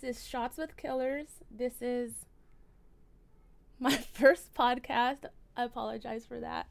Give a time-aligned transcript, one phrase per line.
[0.00, 1.28] This is Shots with Killers.
[1.56, 2.10] This is
[3.78, 5.18] my first podcast.
[5.56, 6.66] I apologize for that.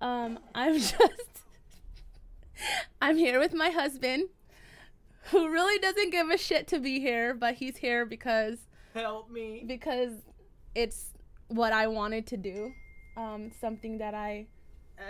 [0.00, 1.42] Um, I'm just
[3.00, 4.28] I'm here with my husband
[5.32, 8.58] who really doesn't give a shit to be here, but he's here because
[8.94, 9.64] Help me.
[9.66, 10.12] because
[10.76, 11.10] it's
[11.48, 12.72] what I wanted to do.
[13.16, 14.46] Um, something that I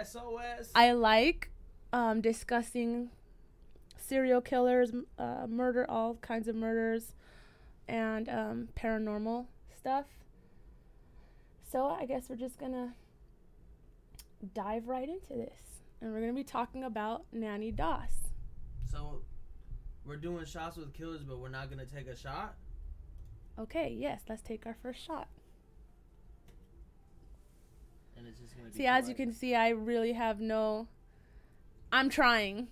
[0.03, 0.71] SOS.
[0.75, 1.51] I like
[1.93, 3.11] um, discussing
[3.99, 7.13] serial killers, uh, murder, all kinds of murders,
[7.89, 9.47] and um, paranormal
[9.77, 10.07] stuff.
[11.71, 12.95] So I guess we're just gonna
[14.55, 15.59] dive right into this,
[16.01, 18.31] and we're gonna be talking about Nannie Doss.
[18.91, 19.23] so
[20.05, 22.57] we're doing shots with killers, but we're not gonna take a shot.
[23.59, 25.29] Okay, yes, let's take our first shot.
[28.17, 28.77] And it's just gonna be.
[28.77, 30.89] See, as you can see, I really have no.
[31.91, 32.69] I'm trying.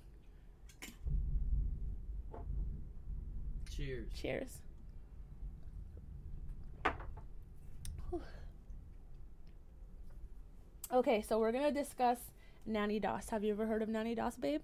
[3.71, 4.09] Cheers.
[4.15, 4.59] Cheers.
[10.93, 12.19] Okay, so we're gonna discuss
[12.67, 13.31] Nannie Doss.
[13.31, 14.63] Have you ever heard of Nannie Doss, babe?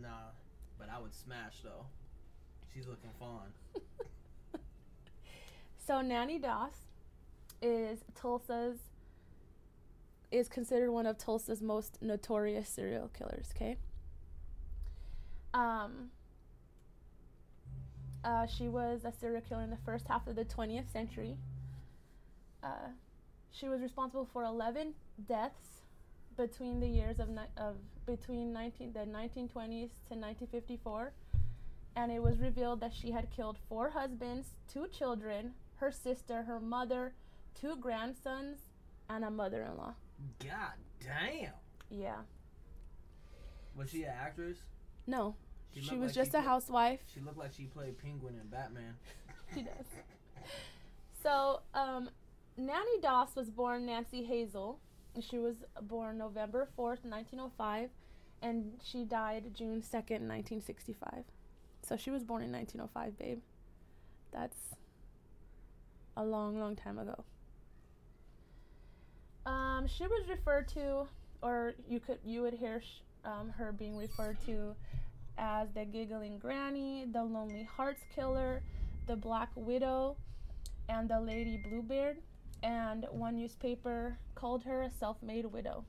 [0.00, 0.30] Nah,
[0.78, 1.86] but I would smash though.
[2.72, 3.52] She's looking fun.
[5.86, 6.72] So Nannie Doss
[7.60, 8.78] is Tulsa's
[10.30, 13.52] is considered one of Tulsa's most notorious serial killers.
[13.54, 13.76] Okay.
[15.52, 16.10] Um.
[18.24, 21.36] Uh, she was a serial killer in the first half of the 20th century.
[22.62, 22.88] Uh,
[23.54, 24.94] she was responsible for 11
[25.28, 25.82] deaths
[26.36, 31.12] between the years of, ni- of between 19 the 1920s to 1954
[31.96, 36.58] and it was revealed that she had killed four husbands, two children, her sister, her
[36.58, 37.12] mother,
[37.54, 38.58] two grandsons,
[39.08, 39.94] and a mother-in-law.
[40.40, 41.52] God damn.
[41.88, 42.16] Yeah.
[43.76, 44.56] Was she an actress?
[45.06, 45.36] No,
[45.72, 47.00] She she, was like just she a put- housewife.
[47.14, 48.96] She looked like she played Penguin in Batman.
[49.54, 49.86] She does.
[51.22, 52.10] So, um,
[52.56, 54.76] Nannie Doss was born Nancy Hazle.
[55.20, 57.90] She was born November 4th, 1905,
[58.42, 61.24] and she died June 2nd, 1965.
[61.82, 63.40] So she was born in 1905, babe.
[64.32, 64.56] That's
[66.16, 67.24] a long, long time ago.
[69.46, 71.06] Um, she was referred to,
[71.42, 74.74] or you could you would hear sh- um, her being referred to
[75.36, 78.62] as the giggling granny, the lonely hearts killer,
[79.06, 80.16] the Black Widow,
[80.88, 82.16] and the Lady Bluebeard,
[82.64, 85.84] and one newspaper called her a self made widow.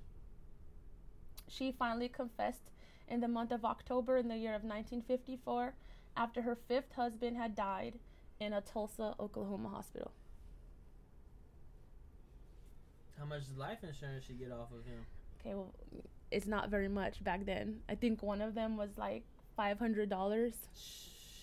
[1.47, 2.69] She finally confessed
[3.08, 5.74] in the month of October in the year of 1954
[6.18, 7.94] after her fifth husband had died
[8.40, 10.12] in a Tulsa, Oklahoma hospital.
[13.18, 15.06] How much life insurance she get off of him?
[15.40, 15.74] Okay, well,
[16.31, 17.80] it's not very much back then.
[17.88, 19.24] I think one of them was like
[19.57, 20.53] $500,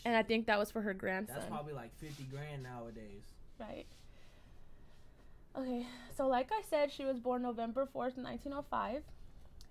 [0.05, 1.37] and I think that was for her grandson.
[1.37, 3.23] That's probably like fifty grand nowadays.
[3.59, 3.87] Right.
[5.55, 5.87] Okay,
[6.17, 9.03] so like I said, she was born November 4th, 1905,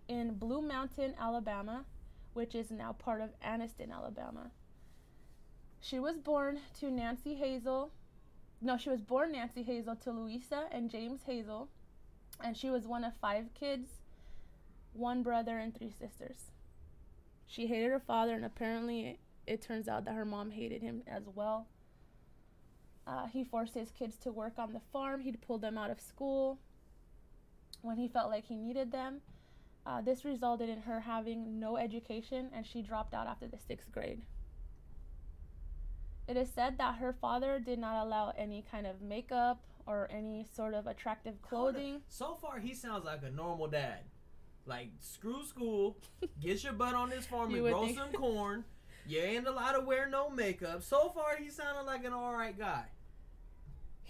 [0.08, 1.86] in Blue Mountain, Alabama,
[2.34, 4.52] which is now part of Anniston, Alabama.
[5.80, 7.90] She was born to Nancy Hazle.
[8.62, 11.68] No, she was born Nancy Hazle to Louisa and James Hazle,
[12.44, 13.90] and she was one of five kids,
[14.94, 16.52] one brother, and three sisters.
[17.48, 21.02] She hated her father, and apparently, it, it turns out that her mom hated him
[21.08, 21.66] as well.
[23.12, 25.20] Uh, he forced his kids to work on the farm.
[25.20, 26.60] He'd pull them out of school
[27.82, 29.20] when he felt like he needed them.
[29.86, 33.92] Uh, this resulted in her having no education and she dropped out after the sixth
[33.92, 34.22] grade.
[36.28, 40.46] It is said that her father did not allow any kind of makeup or any
[40.56, 42.02] sort of attractive clothing.
[42.08, 44.04] So far, he sounds like a normal dad.
[44.66, 45.98] Like screw school,
[46.40, 48.64] get your butt on this farm and grow some corn.
[49.06, 50.84] You ain't allowed to wear no makeup.
[50.84, 52.86] So far, he sounded like an all right guy.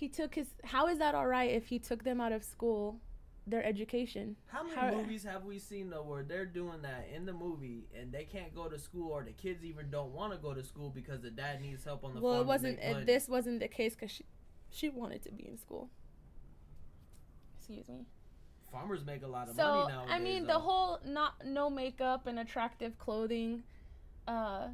[0.01, 0.47] He took his.
[0.63, 2.99] How is that alright if he took them out of school,
[3.45, 4.35] their education?
[4.47, 7.85] How many How- movies have we seen though where they're doing that in the movie
[7.95, 10.63] and they can't go to school or the kids even don't want to go to
[10.63, 12.79] school because the dad needs help on the well, farm Well, it wasn't.
[12.79, 14.25] It, this wasn't the case because she,
[14.71, 15.87] she wanted to be in school.
[17.59, 18.07] Excuse me.
[18.71, 20.15] Farmers make a lot of so money nowadays.
[20.15, 20.53] I mean though.
[20.53, 23.61] the whole not no makeup and attractive clothing.
[24.27, 24.69] Uh,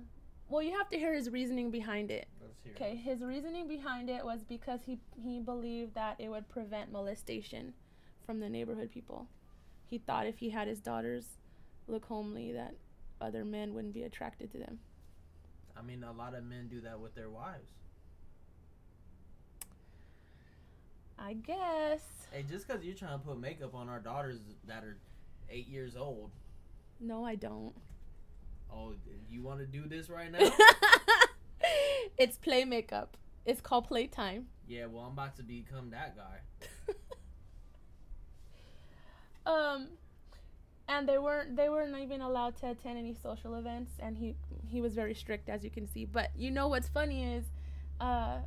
[0.49, 2.27] well, you have to hear his reasoning behind it.
[2.41, 2.75] Let's hear it.
[2.75, 7.73] Okay, his reasoning behind it was because he he believed that it would prevent molestation
[8.25, 9.27] from the neighborhood people.
[9.85, 11.25] He thought if he had his daughters
[11.87, 12.75] look homely, that
[13.21, 14.79] other men wouldn't be attracted to them.
[15.77, 17.71] I mean, a lot of men do that with their wives.
[21.19, 22.01] I guess.
[22.31, 24.97] Hey, just because you're trying to put makeup on our daughters that are
[25.49, 26.31] eight years old.
[26.99, 27.73] No, I don't.
[28.71, 28.93] Oh,
[29.29, 30.39] you want to do this right now?
[32.17, 33.17] it's play makeup.
[33.45, 34.47] It's called Playtime.
[34.67, 36.39] Yeah, well, I'm about to become that guy.
[39.45, 39.87] um,
[40.89, 44.35] and they weren't they weren't even allowed to attend any social events, and he
[44.67, 46.05] he was very strict, as you can see.
[46.05, 47.45] But you know what's funny is,
[48.01, 48.39] uh,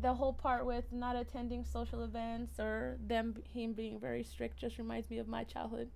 [0.00, 4.78] the whole part with not attending social events or them him being very strict just
[4.78, 5.90] reminds me of my childhood.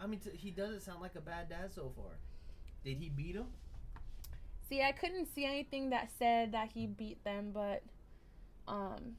[0.00, 2.12] I mean, t- he doesn't sound like a bad dad so far.
[2.84, 3.46] Did he beat him?
[4.68, 7.82] See, I couldn't see anything that said that he beat them, but
[8.66, 9.16] um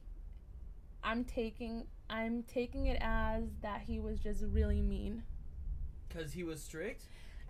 [1.02, 5.22] I'm taking I'm taking it as that he was just really mean.
[6.12, 7.04] Cause he was strict.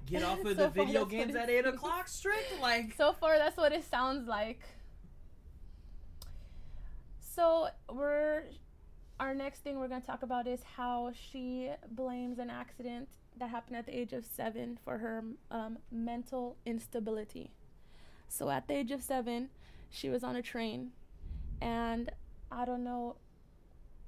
[0.06, 2.08] Get off of So the video games at eight o'clock.
[2.08, 2.94] Strict, like.
[2.96, 4.60] So far that's what it sounds like.
[7.18, 8.44] So we're
[9.20, 13.08] our next thing we're going to talk about is how she blames an accident
[13.38, 17.50] that happened at the age of 7 for her um, mental instability.
[18.28, 19.48] So at the age of 7,
[19.90, 20.90] she was on a train
[21.60, 22.10] and
[22.50, 23.16] I don't know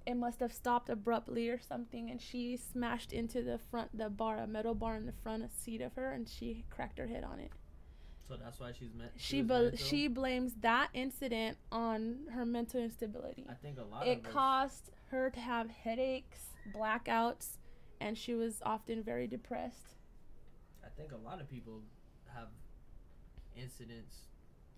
[0.07, 4.39] it must have stopped abruptly or something and she smashed into the front the bar
[4.39, 7.39] a metal bar in the front seat of her and she cracked her head on
[7.41, 7.51] it
[8.29, 9.13] So that's why she's meant.
[9.17, 9.79] she bel mental?
[9.79, 15.31] she blames that incident on her mental instability I think a lot it caused her
[15.31, 17.59] to have headaches blackouts
[18.01, 19.95] and she was often very depressed
[20.85, 21.83] I think a lot of people
[22.35, 22.49] have
[23.57, 24.15] incidents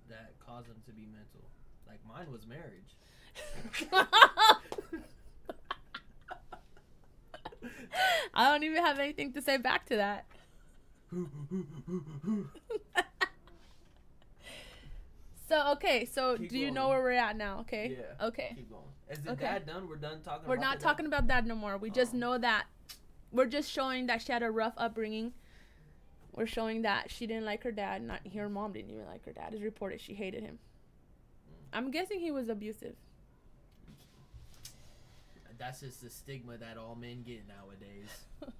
[0.08, 1.44] that cause them to be mental.
[1.86, 2.96] Like mine was marriage.
[8.34, 10.24] i don't even have anything to say back to that
[15.48, 18.26] so okay so Keep do you know where we're at now okay Yeah.
[18.26, 18.82] okay Keep going.
[19.10, 19.44] Is the Okay.
[19.44, 19.88] dad done?
[19.88, 20.46] We're done talking.
[20.46, 21.78] We're not talking about that no more.
[21.78, 22.18] We just Oh.
[22.18, 22.66] know that
[23.32, 25.32] we're just showing that she had a rough upbringing.
[26.34, 28.02] We're showing that she didn't like her dad.
[28.02, 29.52] Not her mom didn't even like her dad.
[29.52, 30.58] It's reported she hated him.
[31.72, 32.94] I'm guessing he was abusive.
[35.58, 38.08] That's just the stigma that all men get nowadays.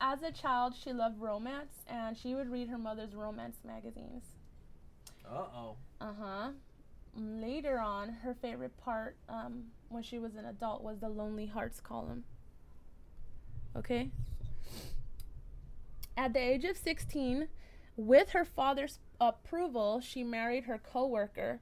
[0.00, 4.24] As a child, she loved romance and she would read her mother's romance magazines.
[5.26, 5.76] Uh oh.
[6.00, 6.48] Uh huh.
[7.16, 11.80] Later on, her favorite part um, when she was an adult was the Lonely Hearts
[11.80, 12.24] column.
[13.76, 14.10] Okay?
[16.16, 17.48] At the age of 16,
[17.96, 21.60] with her father's approval, she married her coworker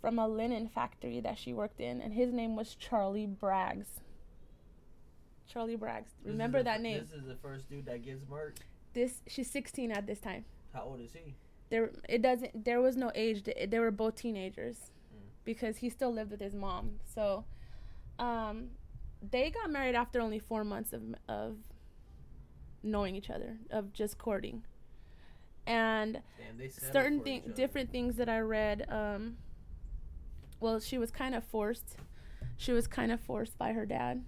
[0.00, 3.86] from a linen factory that she worked in, and his name was Charlie Braggs.
[5.46, 6.08] Charlie Braggs.
[6.24, 7.00] Remember that name.
[7.00, 8.58] This is the first dude that gets murked.
[8.92, 10.44] This she's 16 at this time.
[10.72, 11.34] How old is he?
[11.70, 13.42] There it doesn't there was no age.
[13.44, 15.18] They they were both teenagers Mm.
[15.44, 17.00] because he still lived with his mom.
[17.04, 17.44] So
[18.18, 18.70] um
[19.30, 21.56] they got married after only 4 months of of
[22.82, 24.62] knowing each other, of just courting.
[25.66, 26.20] And
[26.58, 28.86] Damn, certain thing, different things that I read.
[28.90, 29.38] Um,
[30.60, 31.96] well, she was kind of forced.
[32.56, 34.24] She was kind of forced by her dad.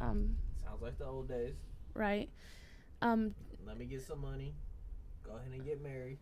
[0.00, 1.56] Um, Sounds like the old days.
[1.94, 2.30] right.
[3.02, 3.34] Um,
[3.66, 4.54] Let me get some money.
[5.24, 6.18] Go ahead and get married.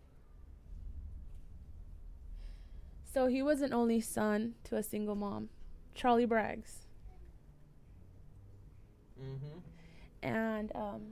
[3.16, 5.48] so he was an only son to a single mom,
[5.94, 6.85] Charlie Braggs,
[9.20, 9.58] Mm-hmm.
[10.22, 11.02] and um,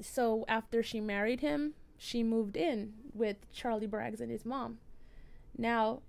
[0.00, 4.78] so after she married him, she moved in with Charlie Braggs and his mom.
[5.56, 6.00] Now,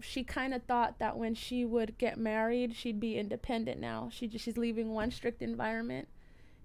[0.00, 3.80] she kind of thought that when she would get married, she'd be independent.
[3.80, 6.08] Now she just, she's leaving one strict environment.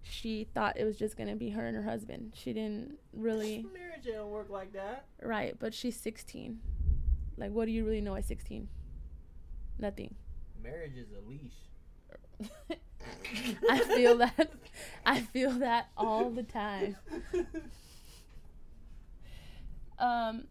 [0.03, 2.33] She thought it was just gonna be her and her husband.
[2.35, 5.05] She didn't really Marriage don't work like that.
[5.21, 6.59] right, but she's 16.
[7.37, 8.67] Like, what do you really know at 16?
[9.79, 10.13] Nothing.
[10.63, 12.79] Marriage is a leash.
[13.69, 14.51] I feel that.
[15.05, 16.95] I feel that all the time.
[19.99, 20.45] Um,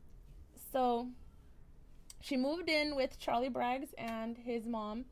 [0.73, 1.09] so
[2.21, 5.05] she moved in with Charlie Braggs and his mom,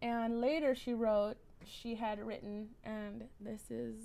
[0.00, 3.96] and later she wrote she had written, and this is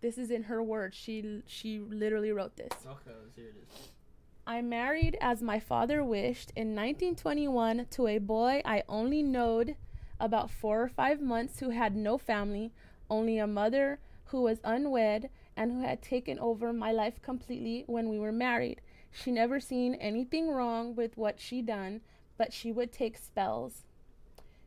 [0.00, 0.96] this is in her words.
[0.96, 2.72] She she literally wrote this.
[2.86, 3.88] Okay, let's hear this.
[4.46, 9.76] I married as my father wished in 1921 to a boy I only knowed
[10.20, 12.72] about four or five months who had no family,
[13.08, 18.08] only a mother who was unwed and who had taken over my life completely when
[18.08, 18.80] we were married.
[19.10, 22.00] She never seen anything wrong with what she done,
[22.38, 23.84] but she would take spells.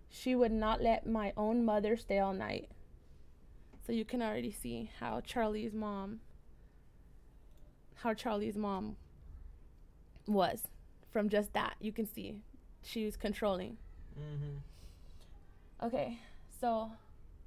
[0.10, 2.70] She would not let my own mother stay all night.
[3.86, 6.20] So you can already see how Charlie's mom
[8.04, 8.98] how Charlie's mom
[10.28, 10.68] was
[11.10, 11.76] from just that.
[11.80, 12.36] You can see
[12.84, 13.78] she was controlling.
[14.20, 14.58] Mm-hmm.
[15.84, 16.20] Okay,
[16.62, 16.92] so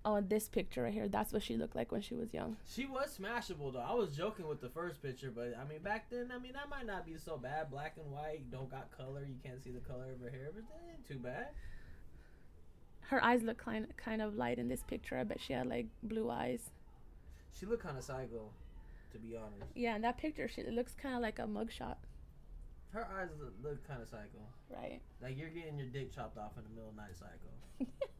[0.08, 1.08] Oh, this picture right here.
[1.08, 2.56] That's what she looked like when she was young.
[2.64, 3.84] She was smashable though.
[3.84, 6.70] I was joking with the first picture, but I mean back then, I mean that
[6.70, 7.72] might not be so bad.
[7.72, 9.26] Black and white, don't got color.
[9.26, 11.48] You can't see the color of her hair, but that ain't too bad.
[13.00, 15.18] Her eyes look kind kind of light in this picture.
[15.18, 16.70] I bet she had like blue eyes.
[17.58, 18.50] She looked kind of psycho,
[19.10, 19.72] to be honest.
[19.74, 21.96] Yeah, in that picture, she looks kind of like a mugshot.
[22.92, 24.38] Her eyes look, look kind of psycho.
[24.70, 25.00] Right.
[25.20, 27.90] Like you're getting your dick chopped off in the middle of the night, psycho.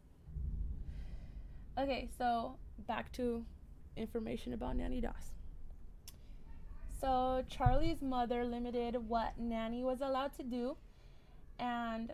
[1.79, 2.57] okay, so
[2.87, 3.45] back to
[3.97, 5.33] information about Nannie Doss.
[7.01, 10.77] So Charlie's mother limited what Nannie was allowed to do,
[11.59, 12.13] and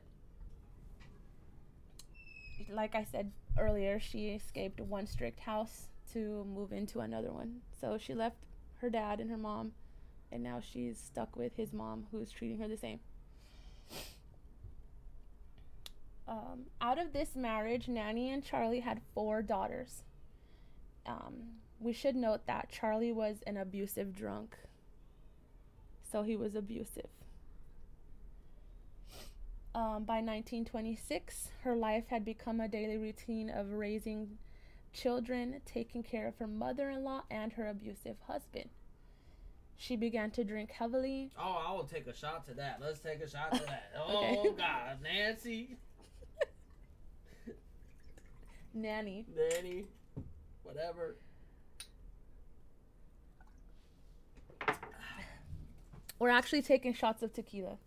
[2.71, 7.61] like I said earlier, she escaped one strict house to move into another one.
[7.81, 8.37] So she left
[8.81, 9.73] her dad and her mom,
[10.31, 13.01] and now she's stuck with his mom, who's treating her the same.
[16.29, 20.05] Um, out of this marriage, Nannie and Charlie had four daughters.
[21.07, 21.35] Um,
[21.81, 24.57] we should note that Charlie was an abusive drunk.
[26.11, 27.09] So he was abusive.
[29.75, 34.37] Um, by 1926, her life had become a daily routine of raising
[34.93, 38.69] children, taking care of her mother in law, and her abusive husband.
[39.79, 41.31] She began to drink heavily.
[41.39, 42.79] Oh, I will take a shot to that.
[42.81, 43.91] Let's take a shot to that.
[44.11, 44.37] Okay.
[44.45, 45.77] Oh God, Nancy,
[48.75, 49.27] Nannie.
[49.35, 49.85] Nannie,
[50.63, 51.17] whatever.
[56.19, 57.79] We're actually taking shots of tequila.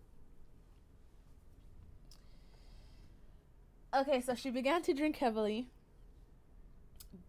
[3.94, 5.68] Okay, so she began to drink heavily.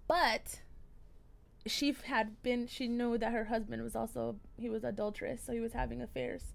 [0.08, 0.62] But
[1.66, 5.60] she had been she knew that her husband was also he was adulterous, so he
[5.60, 6.54] was having affairs.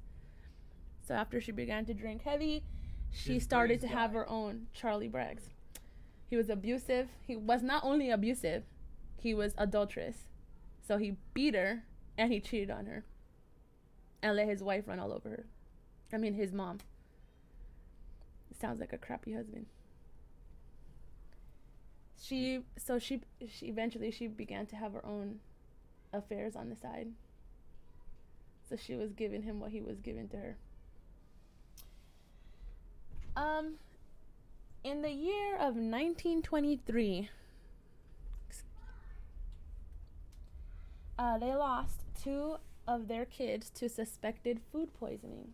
[1.07, 2.63] So after she began to drink heavy,
[3.11, 5.52] she This started to Briggs have her own Charlie Braggs.
[6.33, 7.11] He was abusive.
[7.27, 8.63] He was not only abusive,
[9.19, 10.29] he was adulterous.
[10.81, 11.83] So he beat her
[12.17, 13.05] and he cheated on her
[14.23, 15.45] and let his wife run all over her.
[16.11, 16.79] I mean, his mom.
[18.59, 19.67] Sounds like a crappy husband.
[22.19, 25.41] She so she she eventually she began to have her own
[26.15, 27.09] affairs on the side.
[28.71, 30.57] So she was giving him what he was giving to her.
[33.37, 33.75] Um
[34.85, 37.29] in the year of 1923
[41.19, 42.57] uh, they lost two
[42.89, 45.53] of their kids to suspected food poisoning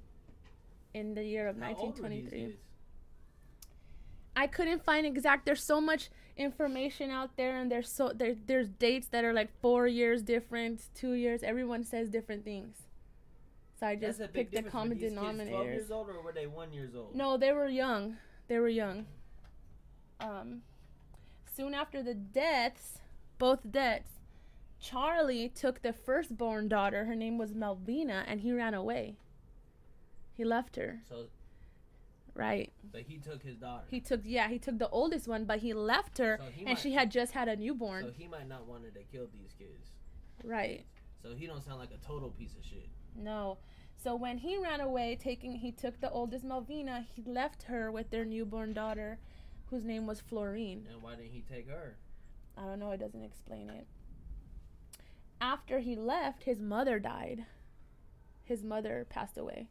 [0.94, 2.56] in the year of How old were these 1923.
[4.34, 5.46] I couldn't find exact.
[5.46, 9.50] There's so much information out there, and there's so there there's dates that are like
[9.60, 11.42] four years different, two years.
[11.42, 12.76] Everyone says different things.
[13.80, 16.94] So I just picked the common kids Twelve years old, or were they one years
[16.94, 17.16] old?
[17.16, 18.16] No, they were young.
[18.46, 19.06] They were young.
[20.20, 20.62] Um,
[21.54, 22.98] soon after the deaths,
[23.38, 24.10] both deaths,
[24.80, 27.04] Charlie took the firstborn daughter.
[27.04, 29.16] Her name was Melvina, and he ran away.
[30.34, 31.00] He left her.
[31.08, 31.26] So,
[32.34, 32.72] Right.
[32.92, 33.84] but he took his daughter.
[33.90, 36.68] He took yeah, he took the oldest one, but he left her, So he and
[36.70, 38.04] might- she had just had a newborn.
[38.04, 39.90] so he might not wanted to kill these kids.
[40.44, 40.84] right.
[41.20, 42.88] So he don't sound like a total piece of shit.
[43.16, 43.58] No.
[43.96, 48.10] So when he ran away, taking he took the oldest Melvina, he left her with
[48.10, 49.18] their newborn daughter,
[49.70, 50.86] whose name was Florine.
[50.92, 51.96] And why didn't he take her?
[52.56, 53.86] I don't know, it doesn't explain it.
[55.40, 57.44] After he left, his mother died.
[58.44, 59.68] His mother passed away.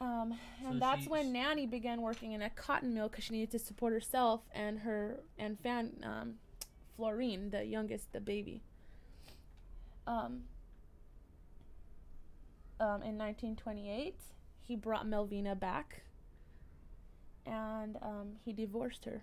[0.00, 3.32] Um, and So that's she- when Nannie began working in a cotton mill because she
[3.32, 6.34] needed to support herself and her and Fan um,
[6.96, 8.62] Florine, the youngest, the baby.
[10.06, 10.44] Um,
[12.78, 14.16] um, in 1928,
[14.62, 16.02] he brought Melvina back,
[17.46, 19.22] and um, he divorced her.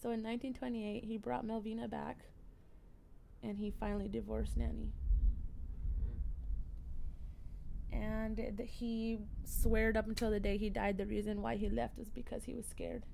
[0.00, 2.18] So in 1928, he brought Melvina back,
[3.42, 4.92] and he finally divorced Nannie.
[7.92, 10.96] And th- he sweared up until the day he died.
[10.96, 13.04] The reason why he left was because he was scared,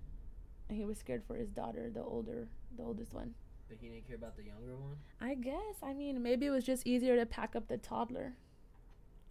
[0.68, 3.34] and he was scared for his daughter, the older, the oldest one.
[3.68, 4.96] But he didn't care about the younger one.
[5.20, 5.76] I guess.
[5.82, 8.34] I mean, maybe it was just easier to pack up the toddler.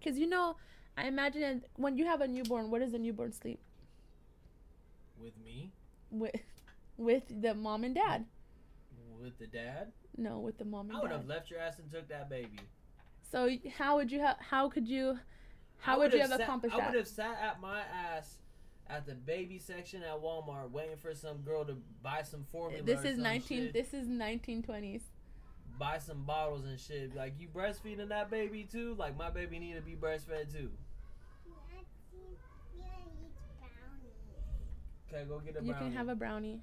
[0.04, 0.58] Cause you know,
[0.96, 3.60] I imagine when you have a newborn, where does the newborn sleep?
[5.22, 5.72] With me,
[6.12, 6.36] With,
[6.98, 8.26] with the mom and dad.
[9.20, 11.18] with the dad, No, with the mom I would dad.
[11.18, 12.60] have left your ass and took that baby.
[13.32, 14.38] So how would you have?
[14.40, 15.20] How could you?
[15.80, 16.84] How would you have sat- accomplished I that?
[16.84, 18.38] I would have sat at my ass
[18.90, 22.84] at the baby section at Walmart waiting for some girl to buy some formula.
[22.84, 23.64] This is 19.
[23.66, 25.02] shit, This is 1920s.
[25.78, 27.14] buy some bottles and shit.
[27.16, 28.96] Like you breastfeeding that baby too?
[28.98, 30.70] Like my baby need to be breastfed too.
[35.12, 35.68] Okay, go get a brownie?
[35.68, 36.62] You can have a brownie.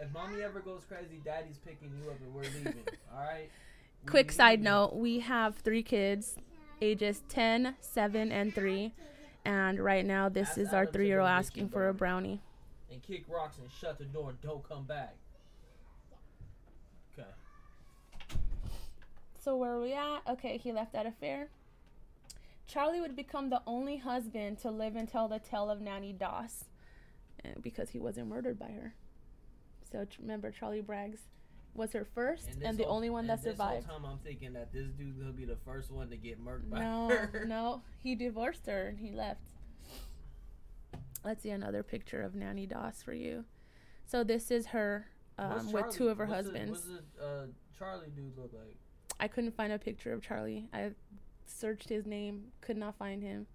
[0.00, 2.84] if mommy ever goes crazy, daddy's picking you up and we're leaving.
[3.14, 3.50] all right.
[4.04, 6.36] We Quick side note we have three kids,
[6.80, 8.92] ages 10, 7, and 3.
[9.44, 12.42] And right now, this Ask is our three year old asking for a brownie.
[12.92, 15.14] And kick rocks and shut the door and don't come back.
[17.18, 17.28] Okay.
[19.38, 20.20] So where are we at?
[20.28, 21.48] Okay, he left at a fair.
[22.68, 26.66] Charlie would become the only husband to live and tell the tale of Nannie Doss,
[27.44, 28.94] uh, because he wasn't murdered by her.
[29.90, 31.20] So remember, Charlie Braggs
[31.74, 33.86] was her first and, this the whole- only one that and this survived.
[33.86, 36.68] whole time I'm thinking that this dude will be the first one to get murked
[36.68, 37.44] by No, her.
[37.48, 39.40] no, he divorced her and he left.
[41.24, 43.44] Let's see another picture of Nannie Doss for you.
[44.04, 45.06] So this is her
[45.38, 46.70] um, with two of her what's the- husbands.
[46.70, 46.84] what's
[47.18, 47.46] the uh,
[47.78, 48.76] Charlie dude look like?
[49.20, 50.68] I couldn't find a picture of Charlie.
[50.72, 50.90] I
[51.50, 53.46] searched his name, could not find him.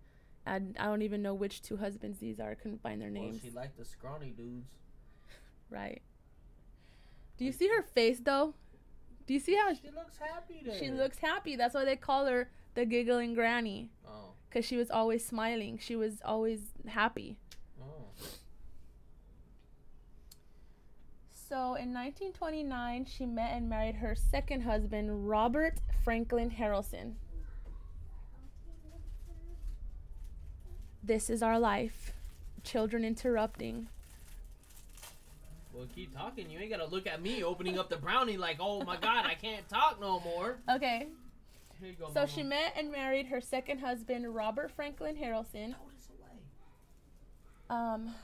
[0.46, 2.56] I, I don't even know which two husbands these are.
[2.56, 3.36] Couldn't find their names.
[3.42, 4.70] Well, she liked the scrawny dudes.
[5.70, 6.02] right.
[7.38, 8.54] Do you see her face though?
[9.26, 10.78] Do you see how She looks happy there.
[10.78, 11.56] she looks happy?
[11.56, 15.80] That's why they call her the giggling granny Oh, because she was always smiling.
[15.82, 17.38] She was always happy.
[17.82, 17.86] oh.
[21.30, 27.14] So in 1929, she met and married her second husband, Robert Franklin Harrelson.
[31.04, 32.14] This is our life.
[32.64, 33.90] Children interrupting.
[35.74, 36.50] Well, keep talking.
[36.50, 39.34] You ain't gotta look at me opening up the brownie like, oh my god, I
[39.34, 40.60] can't talk no more.
[40.70, 41.08] Okay,
[42.00, 42.08] go.
[42.08, 42.28] so mama.
[42.28, 45.76] she met and married her second husband, Robert Franklin Harrelson.
[45.76, 46.40] Throw this away.
[47.70, 48.16] Um,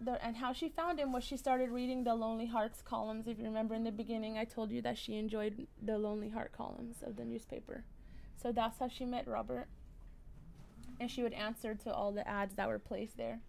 [0.00, 3.26] the, and how she found him was she started reading the Lonely Hearts columns.
[3.26, 6.52] If you remember in the beginning, I told you that she enjoyed the Lonely Heart
[6.52, 7.82] columns of the newspaper.
[8.40, 9.66] So that's how she met Robert.
[11.00, 13.40] And she would answer to all the ads that were placed there.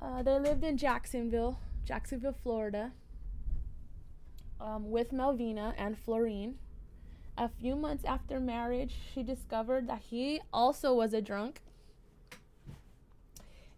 [0.00, 2.92] Uh, they lived in Jacksonville, Jacksonville, Florida,
[4.60, 6.56] um, with Melvina and Florine.
[7.36, 11.60] A few months after marriage, she discovered that he also was a drunk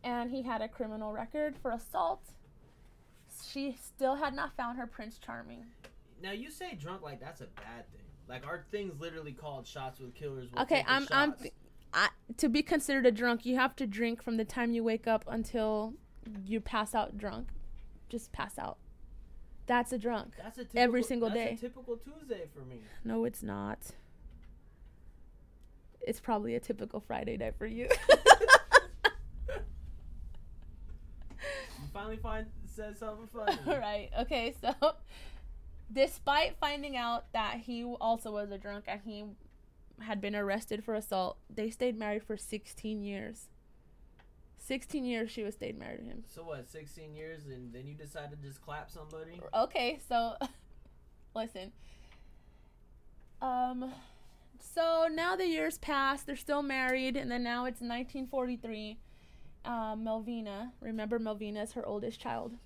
[0.02, 2.22] and he had a criminal record for assault.
[3.46, 5.66] She still had not found her Prince Charming.
[6.22, 8.09] Now you say drunk like that's a bad thing.
[8.30, 10.48] Like our thing's literally called shots with killers.
[10.52, 11.34] Will Okay, I'm I'm
[11.92, 15.08] I, to be considered a drunk, you have to drink from the time you wake
[15.08, 15.94] up until
[16.46, 17.48] you pass out drunk.
[18.08, 18.78] Just pass out.
[19.66, 20.34] That's a drunk.
[20.40, 21.52] That's a typical, every single that's day.
[21.54, 22.82] A typical Tuesday for me.
[23.04, 23.78] No, it's not.
[26.00, 27.88] It's probably a typical Friday night for you.
[31.82, 33.58] You finally find said something funny.
[33.66, 34.10] All right.
[34.20, 34.54] Okay.
[34.60, 34.74] So,
[35.92, 39.24] despite finding out that he also was a drunk and he
[40.00, 43.48] had been arrested for assault, they stayed married for 16 years.
[44.59, 46.24] 16 years she was stayed married to him.
[46.29, 46.68] So what?
[46.68, 49.40] 16 years, and then you decide to just clap somebody?
[49.55, 50.35] Okay, so
[51.35, 51.72] listen.
[53.42, 53.92] Um
[54.61, 58.98] so now the years pass, they're still married, and then now it's 1943.
[59.64, 62.57] Um, Melvina, remember Melvina is her oldest child.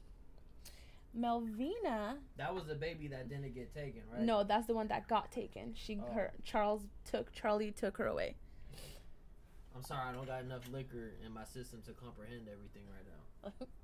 [1.14, 4.22] Melvina That was the baby that didn't get taken, right?
[4.22, 5.72] No, that's the one that got taken.
[5.74, 6.12] She Oh.
[6.12, 8.35] her Charles took Charlie took her away.
[9.77, 13.07] I'm sorry, I don't got enough liquor in my system to comprehend everything right
[13.61, 13.66] now.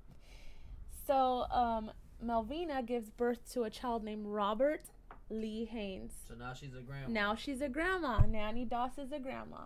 [1.07, 1.91] So, um
[2.21, 4.83] Melvina gives birth to a child named Robert
[5.29, 6.13] Lee Haynes.
[6.27, 7.07] So now she's a grandma.
[7.09, 8.25] Now she's a grandma.
[8.25, 9.65] Nannie Doss is a grandma.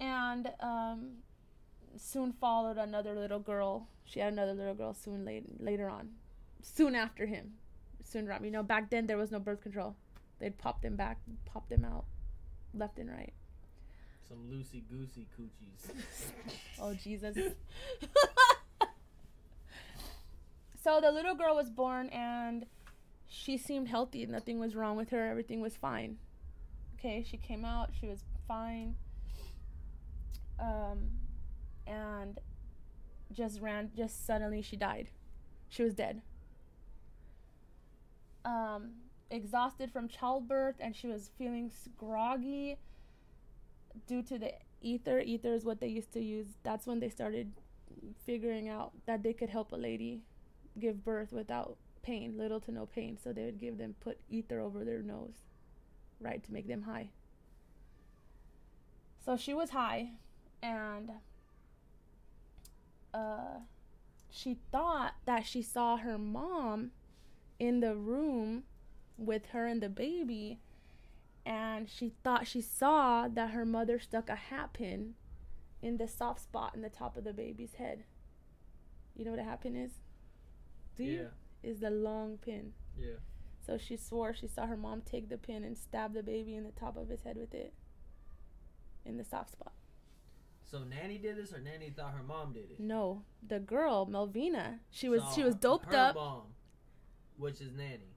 [0.00, 1.18] And um
[1.96, 3.88] soon followed another little girl.
[4.04, 6.10] She had another little girl soon late, later on.
[6.62, 7.52] Soon after him.
[8.04, 8.42] Soon right.
[8.42, 9.96] You know, back then there was no birth control.
[10.38, 12.04] They'd pop them back, pop them out
[12.74, 13.32] left and right.
[14.28, 15.92] some loosey goosey coochies.
[16.80, 17.36] Oh Jesus.
[20.82, 22.66] so the little girl was born and
[23.28, 24.26] she seemed healthy.
[24.26, 25.28] Nothing was wrong with her.
[25.28, 26.18] Everything was fine.
[26.98, 27.90] Okay, she came out.
[27.98, 28.94] She was fine.
[30.58, 31.10] Um,
[31.86, 32.38] and
[33.32, 33.90] just ran.
[33.96, 35.08] Just suddenly she died.
[35.68, 36.22] She was dead.
[38.44, 38.92] Um,
[39.30, 42.78] exhausted from childbirth, and she was feeling groggy
[44.06, 45.20] due to the ether.
[45.20, 46.48] Ether is what they used to use.
[46.62, 47.52] That's when they started
[48.24, 50.22] figuring out that they could help a lady
[50.78, 53.18] give birth without pain, little to no pain.
[53.22, 55.34] So they would give them put ether over their nose,
[56.20, 57.10] right, to make them high.
[59.24, 60.10] So she was high,
[60.62, 61.12] and
[63.14, 63.60] uh,
[64.30, 66.92] she thought that she saw her mom
[67.58, 68.64] in the room
[69.16, 70.58] with her and the baby
[71.44, 75.14] and she thought she saw that her mother stuck a hat pin
[75.82, 78.04] in the soft spot in the top of the baby's head.
[79.16, 79.92] You know what a hat pin is?
[80.96, 81.12] Do you?
[81.12, 81.68] yeah.
[81.70, 82.72] Is the long pin.
[82.98, 83.16] Yeah.
[83.64, 86.64] So she swore she saw her mom take the pin and stab the baby in
[86.64, 87.72] the top of his head with it.
[89.04, 89.72] In the soft spot.
[90.72, 92.80] So Nannie did this, or Nannie thought her mom did it.
[92.80, 96.14] No, the girl Melvina, she was So she was doped her up.
[96.14, 96.44] Mom,
[97.36, 98.16] which is Nannie.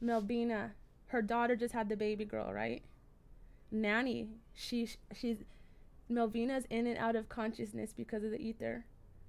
[0.00, 0.72] Melvina,
[1.08, 2.82] her daughter just had the baby girl, right?
[3.70, 5.44] Nannie, she she's
[6.08, 8.86] Melvina's in and out of consciousness because of the ether.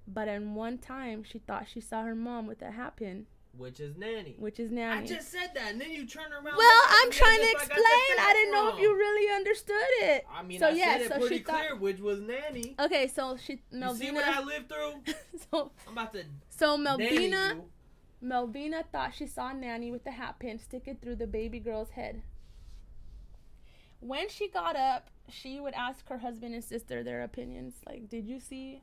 [0.08, 3.80] But in one time, she thought she saw her mom with a hat pin, Which
[3.80, 4.36] is Nannie.
[4.38, 5.02] which is Nannie.
[5.02, 6.56] I just said that, and then you turn around.
[6.56, 7.80] well, I'm trying to if I explain.
[8.18, 10.24] I didn't know if you really understood it.
[10.32, 12.74] I mean, So, I yeah, said it so pretty she thought- clear, which was Nannie.
[12.78, 14.46] Okay, so she You see what I Melvina.
[14.46, 15.14] lived through?
[15.50, 17.60] so I'm about to so Melvina.
[18.22, 21.90] Melvina thought she saw Nannie with the hat pin stick it through the baby girl's
[21.90, 22.22] head.
[24.00, 27.74] When she got up, she would ask her husband and sister their opinions.
[27.86, 28.82] Like, did you see?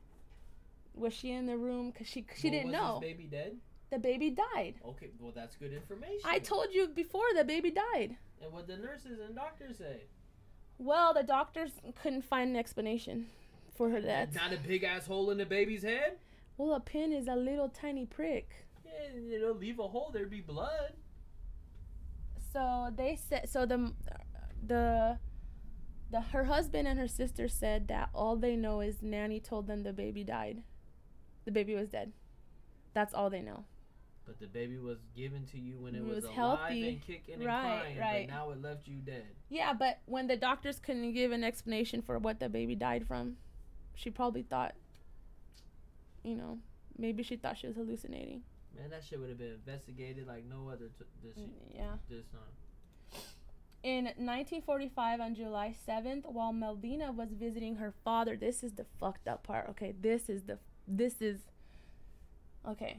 [0.94, 1.92] Was she in the room?
[1.92, 3.56] Cause she she Well, didn't was know baby dead?
[3.90, 4.74] The baby died.
[4.86, 6.20] Okay, well that's good information.
[6.24, 8.16] I told you before the baby died.
[8.42, 10.02] And what the nurses and doctors say?
[10.78, 13.26] Well, the doctors couldn't find an explanation
[13.74, 14.34] for her death.
[14.34, 16.18] Not a big ass hole in the baby's head.
[16.56, 18.66] Well, a pin is a little tiny prick.
[18.84, 20.92] Yeah, you know, leave a hole, there'd be blood.
[22.52, 23.92] so they said so the
[24.66, 25.18] the
[26.10, 29.82] the her husband and her sister said that all they know is Nannie told them
[29.82, 30.62] the baby died
[31.44, 32.12] the baby was dead
[32.94, 33.64] that's all they know
[34.28, 36.88] But the baby was given to you when it, It was, was alive healthy.
[36.90, 38.26] and kicking and crying, right.
[38.28, 39.24] but now it left you dead.
[39.48, 43.36] yeah but when the doctors couldn't give an explanation for what the baby died from
[43.94, 44.74] she probably thought
[46.22, 46.58] you know
[46.98, 48.42] maybe she thought she was hallucinating
[48.78, 52.26] Man, that shit would have been investigated like no other t- this mm, yeah this
[52.26, 53.22] time.
[53.84, 59.28] In 1945, on July 7th, while Melvina was visiting her father, this is the fucked
[59.28, 59.68] up part.
[59.70, 61.38] Okay, this is the this is
[62.68, 62.98] okay.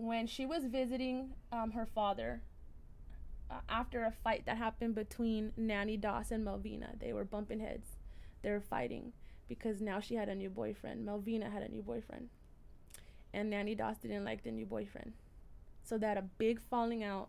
[0.00, 2.40] When she was visiting um, her father,
[3.50, 7.98] uh, after a fight that happened between Nannie Doss and Melvina, they were bumping heads.
[8.42, 9.12] They were fighting
[9.46, 11.04] because now she had a new boyfriend.
[11.04, 12.30] Melvina had a new boyfriend,
[13.34, 15.12] and Nannie Doss didn't like the new boyfriend,
[15.84, 17.28] so they had a big falling out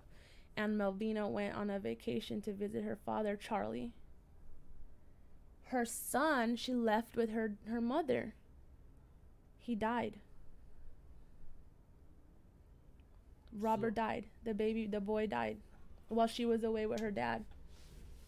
[0.56, 3.92] and Melvina went on a vacation to visit her father, Charlie.
[5.68, 8.36] Her son, she left with her her mother.
[9.58, 10.20] He died.
[13.60, 14.26] Robert So- died.
[14.44, 15.58] The baby, the boy died
[16.10, 17.46] while she was away with her dad.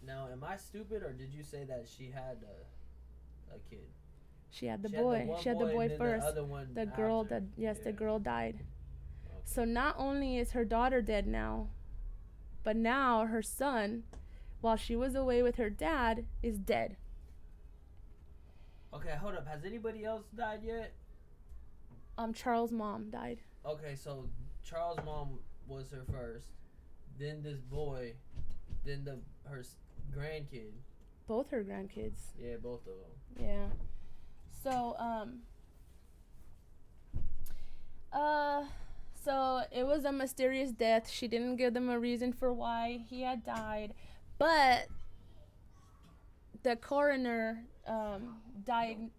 [0.05, 3.87] Now, am I stupid or did you say that she had a, a kid?
[4.51, 5.25] She had the She boy.
[5.25, 6.35] one she had the and boy first.
[6.35, 6.67] The.
[6.73, 7.39] The girl after.
[7.39, 8.55] that yes, the girl died.
[9.27, 9.41] Okay.
[9.45, 11.69] So not only is her daughter dead now,
[12.63, 14.03] but now her son,
[14.61, 16.97] while she was away with her dad, is dead.
[18.93, 19.47] Okay, hold up.
[19.47, 20.93] Has anybody else died yet?
[22.17, 23.39] Um, Charles' mom died.
[23.65, 24.29] Okay, so
[24.63, 26.47] Charles' mom was her first,
[27.19, 28.13] then this boy,
[28.85, 29.63] then the her
[30.15, 30.71] grandkid.
[31.27, 32.19] Both her grandkids.
[32.39, 33.47] Yeah, both of them.
[33.47, 33.67] Yeah.
[34.63, 35.39] So, um
[38.11, 38.65] uh
[39.23, 41.09] so it was a mysterious death.
[41.09, 43.93] She didn't give them a reason for why he had died,
[44.37, 44.87] but
[46.63, 49.11] the coroner um diag-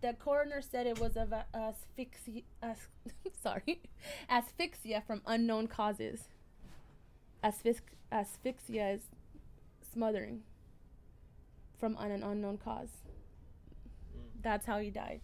[0.00, 2.88] the coroner said it was of a- asphyxia as-
[3.42, 3.80] sorry
[4.28, 6.28] asphyxia from unknown causes
[7.42, 7.80] Asphyx-
[8.12, 9.02] asphyxia is
[9.92, 10.42] smothering
[11.78, 12.90] from an unknown cause
[14.16, 14.42] Mm.
[14.42, 15.20] that's how he died.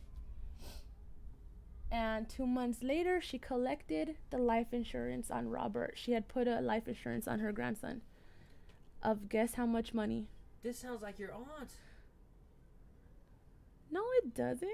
[1.91, 5.93] And two months later, she collected the life insurance on Robert.
[5.97, 8.03] She had put a life insurance on her grandson.
[9.03, 10.27] Of guess how much money?
[10.63, 11.71] This sounds like your aunt.
[13.91, 14.71] No, it doesn't.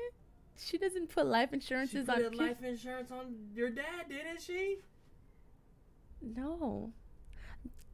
[0.57, 4.79] She doesn't put life She insurances put on life insurance on your dad, didn't she?
[6.21, 6.93] No.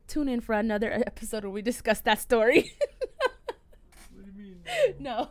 [0.06, 2.72] Tune in for another episode where we discuss that story.
[4.14, 4.94] What do you mean?
[4.98, 5.30] no.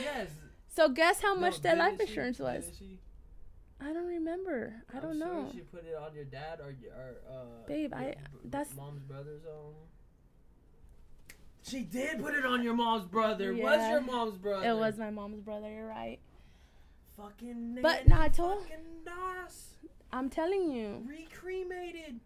[0.00, 0.28] Yes.
[0.68, 2.06] So guess how No, much that life she?
[2.06, 2.70] insurance was?
[2.78, 2.98] She?
[3.80, 4.74] I don't remember.
[4.92, 5.50] I I'm don't sure know.
[5.52, 7.66] She put it on your dad or y- or uh.
[7.66, 9.74] Babe, your I- that's- mom's brother's um.
[11.68, 13.52] She did put it on your mom's brother.
[13.54, 14.68] Was your mom's brother?
[14.68, 15.70] It was my mom's brother.
[15.70, 16.18] You're right.
[17.16, 17.78] fucking.
[17.82, 18.64] But Nannie no, I told-
[20.10, 22.20] I'm telling you, recremated,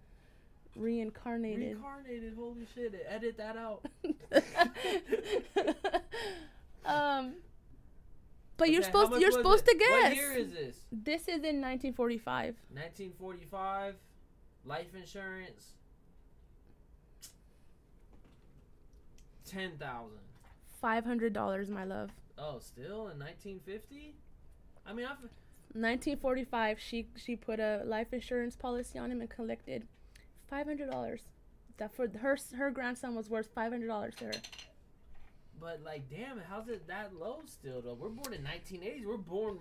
[0.76, 1.60] reincarnated.
[1.60, 2.34] reincarnated.
[2.38, 2.94] Holy shit!
[3.08, 3.84] Edit that out.
[6.84, 7.34] um,
[8.56, 9.72] but you're supposed you're supposed it?
[9.72, 9.90] to guess.
[9.90, 10.76] What year is this?
[10.92, 12.54] this is in 1945.
[12.72, 13.96] 1945.
[14.64, 15.72] Life insurance.
[19.52, 20.18] Ten thousand.
[20.80, 22.10] Five hundred dollars, my love.
[22.38, 24.14] Oh, still in 1950?
[24.86, 25.18] I mean, I've,
[25.74, 29.86] 1945, she she put a life insurance policy on him and collected
[30.48, 31.22] five hundred dollars.
[31.76, 34.32] That for her her grandson was worth five hundred dollars to her.
[35.60, 37.94] But like, damn, how's it that low still though?
[37.94, 39.04] We're born in 1980s.
[39.06, 39.58] We're born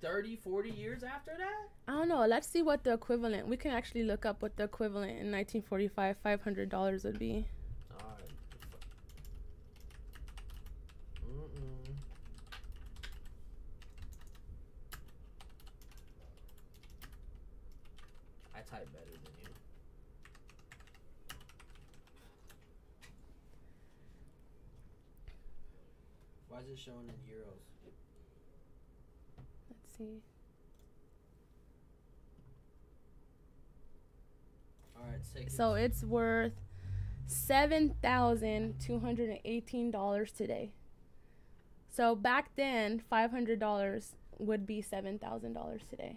[0.00, 1.68] 30, 40 years after that.
[1.86, 2.24] I don't know.
[2.26, 3.46] Let's see what the equivalent.
[3.46, 7.46] We can actually look up what the equivalent in 1945 five hundred dollars would be.
[7.92, 8.30] Alright.
[11.28, 11.94] Mm-mm.
[18.54, 19.48] I type better than you.
[26.82, 27.62] It showing in euros?
[29.70, 30.22] Let's see.
[34.98, 35.56] Alright, seconds.
[35.56, 36.52] So it's worth
[37.26, 40.72] seven thousand two hundred and eighteen dollars today.
[41.88, 46.16] So back then, five hundred dollars would be seven thousand dollars today.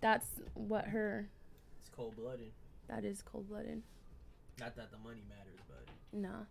[0.00, 1.28] That's what her.
[1.80, 2.52] it's cold blooded.
[2.88, 3.82] That is cold blooded.
[4.60, 6.44] Not that the money matters, but Nah.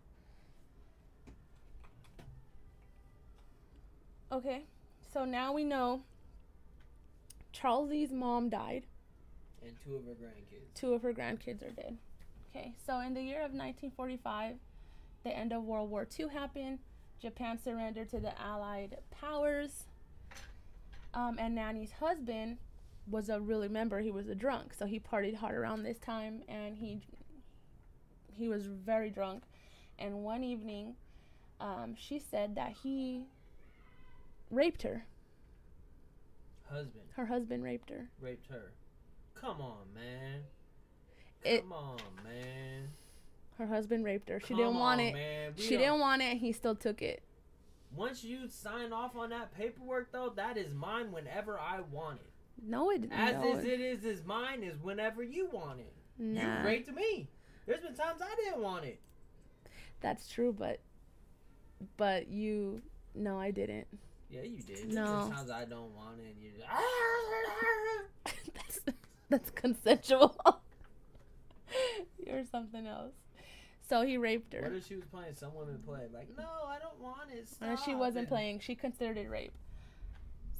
[4.30, 4.64] Okay,
[5.12, 6.02] so now we know
[7.52, 8.84] Charles Lee's mom died.
[9.62, 10.74] and two of her grandkids.
[10.74, 11.96] Two of her grandkids are dead.
[12.50, 14.56] Okay, so in the year of 1945,
[15.24, 16.78] the end of World War II happened.
[17.20, 19.84] Japan surrendered to the Allied powers.
[21.14, 22.58] Um, and Nannie's husband
[23.08, 24.00] was a really member.
[24.00, 27.00] He was a drunk, so he partied hard around this time, and he
[28.34, 29.44] he was very drunk.
[29.98, 30.96] And one evening,
[31.58, 33.24] um, she said that he
[34.50, 35.04] raped her.
[36.70, 38.08] Husband Her husband raped her.
[38.20, 38.72] raped her.
[39.34, 40.42] Come on, man.
[41.44, 42.88] It- Come on, man.
[43.58, 44.40] Her husband raped her.
[44.40, 45.12] She Come didn't want on, it.
[45.14, 45.54] Man.
[45.56, 47.22] She don't- didn't want it, he still took it.
[47.94, 52.26] Once you sign off on that paperwork, though, that is mine whenever I want it.
[52.62, 55.92] No, it As no, is it is is mine is whenever you want it.
[56.18, 57.28] Nah, You raped me.
[57.66, 58.98] There's been times I didn't want it.
[60.00, 60.80] that's true, but
[61.96, 62.82] but you
[63.14, 63.86] no, I didn't.
[64.30, 64.92] Yeah, you did.
[64.92, 65.24] No.
[65.26, 66.66] been times I don't want it, and you're just.
[68.54, 68.80] that's
[69.28, 70.36] that's consensual.
[72.26, 73.12] You're something else.
[73.88, 74.62] So he raped her.
[74.62, 76.02] What if she was playing some women play?
[76.12, 77.48] Like, no, I don't want it.
[77.48, 77.68] Stop.
[77.68, 78.60] and she wasn't And- playing.
[78.60, 79.52] She considered it rape.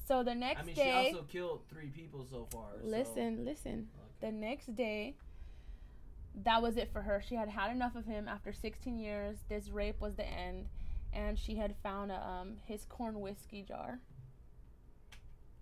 [0.06, 2.66] So the next day, I mean, day, she also killed three people so far.
[2.80, 3.88] so- listen, listen.
[4.22, 4.26] Okay.
[4.28, 5.14] The next day,
[6.44, 7.20] that was it for her.
[7.26, 9.38] She had had enough of him after 16 years.
[9.48, 10.66] This rape was the end,
[11.16, 13.98] and she had found a, um, his corn whiskey jar,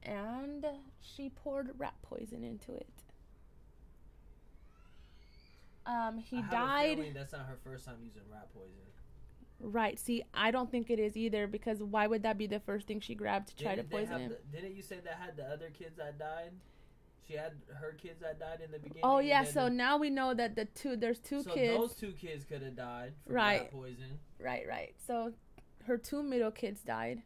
[0.03, 0.67] and
[1.01, 2.89] she poured rat poison into it.
[5.87, 6.99] Um, he died.
[7.15, 8.73] that's not her first time using rat poison.
[9.61, 9.99] Right.
[9.99, 13.01] See, I don't think it is either because why would that be the first thing
[13.01, 14.31] she grabbed to try Didn't to poison him?
[14.31, 16.53] The, didn't you say that had the other kids that died?
[17.27, 19.03] She had her kids that died in the beginning.
[19.05, 21.75] Oh yeah, so now we know that the two there's two so kids.
[21.75, 23.61] So those two kids could have died from Right.
[23.61, 24.19] rat poison.
[24.39, 24.95] Right, right.
[25.07, 25.33] So
[25.87, 27.23] her two middle kids died.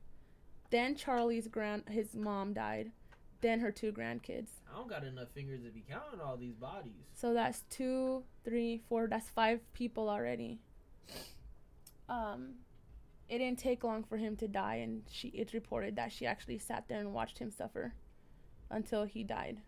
[0.71, 2.93] Then Charlie's grand his mom died.
[3.41, 4.49] Then her two grandkids.
[4.71, 7.07] I don't got enough fingers to be counting all these bodies.
[7.15, 9.07] So that's two, three, four.
[9.07, 10.59] That's five people already.
[12.09, 12.55] Um,
[13.29, 16.59] it didn't take long for him to die, and she it's reported that she actually
[16.59, 17.95] sat there and watched him suffer
[18.71, 19.59] until he died.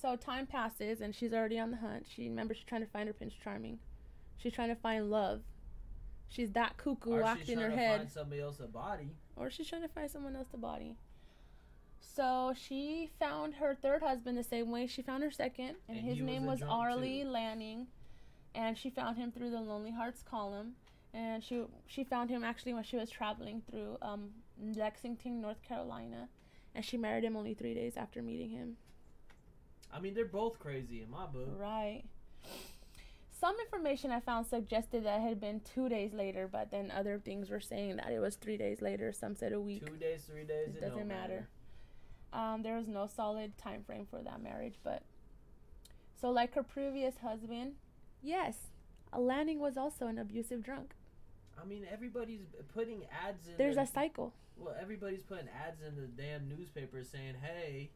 [0.00, 2.06] So time passes, and she's already on the hunt.
[2.08, 3.78] She remembers she's trying to find her Prince Charming.
[4.38, 5.42] She's trying to find love.
[6.28, 9.10] She's that cuckoo or locked in her trying to head find somebody else's body.
[9.36, 10.96] or she's trying to find someone else to body.
[12.00, 16.06] So she found her third husband the same way she found her second, and, And
[16.06, 17.28] his was name was drunk, Arlie too.
[17.28, 17.86] Lanning,
[18.54, 20.72] and she found him through the Lonely Hearts column,
[21.14, 26.28] and she she found him actually when she was traveling through um, Lexington, North Carolina,
[26.74, 28.76] and she married him only three days after meeting him.
[29.92, 31.48] I mean, they're both crazy in my book.
[31.56, 32.02] Right.
[33.38, 37.20] Some information I found suggested that it had been two days later, but then other
[37.24, 39.12] things were saying that it was three days later.
[39.12, 39.86] Some said a week.
[39.86, 41.48] Two days, three days, It it, doesn't don't matter.
[42.32, 45.02] Um, there was no solid time frame for that marriage, but
[46.20, 47.74] so like her previous husband,
[48.22, 48.56] yes,
[49.16, 50.94] Lanning was also an abusive drunk.
[51.60, 52.40] I mean, everybody's
[52.74, 53.54] putting ads in.
[53.56, 54.34] There's the, a cycle.
[54.56, 57.90] well, everybody's putting ads in the damn newspaper saying, "Hey,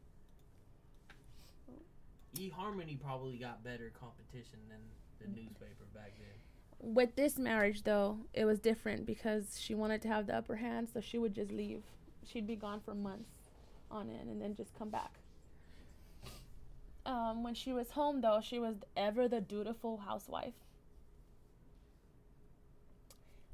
[2.35, 4.79] eHarmony probably got better competition than
[5.23, 10.07] the newspaper back then." With this marriage, though, it was different because she wanted to
[10.09, 11.83] have the upper hand, so she would just leave.
[12.25, 13.29] She'd be gone for months
[13.89, 15.19] on end and then just come back.
[17.05, 20.53] Um, when she was home, though, she was ever the dutiful housewife.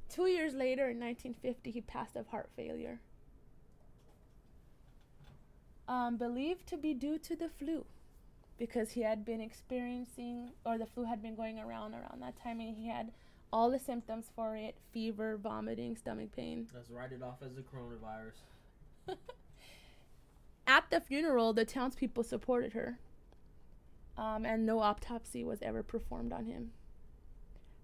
[0.10, 2.99] Two years later, in 1950, he passed of heart failure.
[5.88, 7.86] Um, believed to be due to the flu,
[8.60, 12.60] because he had been experiencing, or the flu had been going around around that time,
[12.60, 13.12] and he had
[13.52, 16.67] all the symptoms for it: fever, vomiting, stomach pain.
[16.76, 18.36] Let's write it off as a coronavirus.
[20.67, 23.00] At the funeral, the townspeople supported her,
[24.17, 26.72] um, and no autopsy was ever performed on him.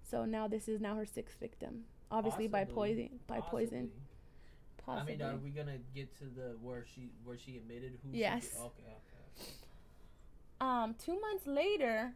[0.04, 3.10] So now this is now her sixth victim, obviously by poison.
[3.26, 3.90] By poison,
[4.78, 5.16] possibly.
[5.16, 8.12] I mean, are we gonna get to the where she where she admitted who?
[8.12, 8.56] she- Yes.
[8.56, 8.84] okay.
[8.84, 9.52] Okay.
[10.60, 12.13] Um, two months later,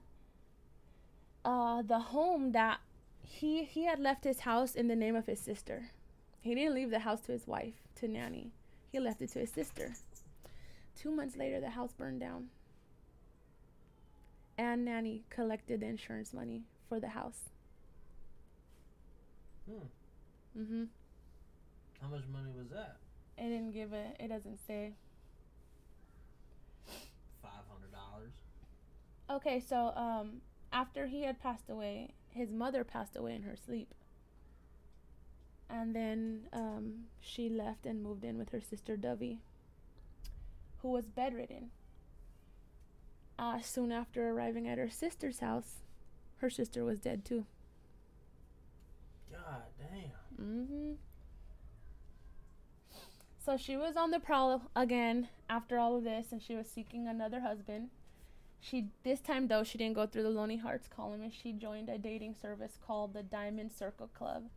[1.43, 2.80] uh, the home that
[3.21, 5.91] he he had left his house in the name of his sister.
[6.41, 8.52] He didn't leave the house to his wife to Nannie.
[8.91, 9.93] He left it to his sister.
[10.95, 12.47] Two months later, the house burned down.
[14.58, 17.49] And Nannie collected the insurance money for the house.
[19.69, 20.60] Hmm.
[20.60, 20.84] Mm-hmm.
[22.02, 22.97] How much money was that?
[23.38, 24.17] It didn't give it.
[24.19, 24.93] It doesn't say.
[27.41, 28.32] Five hundred dollars.
[29.30, 30.42] Okay, so um,
[30.74, 33.94] after he had passed away, his mother passed away in her sleep.
[35.70, 39.39] And then um, she left and moved in with her sister Dovey,
[40.82, 41.70] who was bedridden.
[43.38, 45.84] Uh, soon after arriving at her sister's house,
[46.38, 47.46] her sister was dead too.
[49.32, 50.46] God damn.
[50.46, 50.92] Mm-hmm.
[53.46, 57.08] So she was on the prowl again after all of this, and she was seeking
[57.08, 57.89] another husband.
[58.62, 61.89] She this time though she didn't go through the Lonely Hearts column, and she joined
[61.89, 64.50] a dating service called the Diamond Circle Club,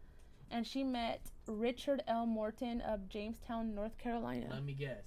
[0.50, 2.26] and she met Richard L.
[2.26, 4.46] Morton of Jamestown, North Carolina.
[4.50, 5.04] Let me guess.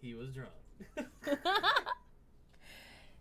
[0.00, 0.50] He was drunk.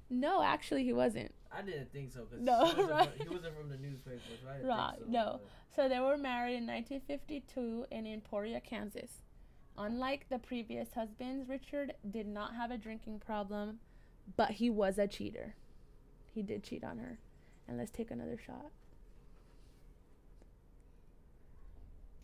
[0.09, 1.33] no, actually he wasn't.
[1.51, 3.17] I didn't think so because No, he, wasn't right.
[3.17, 4.65] from, he wasn't from the newspapers, right?
[4.65, 5.39] Right, no.
[5.75, 9.21] So they were married in 1952 in Emporia, Kansas.
[9.77, 13.79] Unlike the previous husbands, Richard did not have a drinking problem,
[14.35, 15.55] but he was a cheater.
[16.33, 17.19] He did cheat on her.
[17.67, 18.71] And let's take another shot.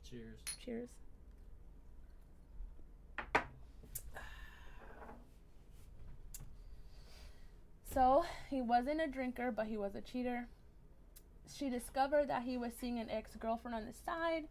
[0.09, 0.39] Cheers.
[0.63, 0.89] Cheers.
[7.91, 10.47] So, he wasn't a drinker, but he was a cheater.
[11.51, 14.45] She discovered that he was seeing an ex girlfriend on the side,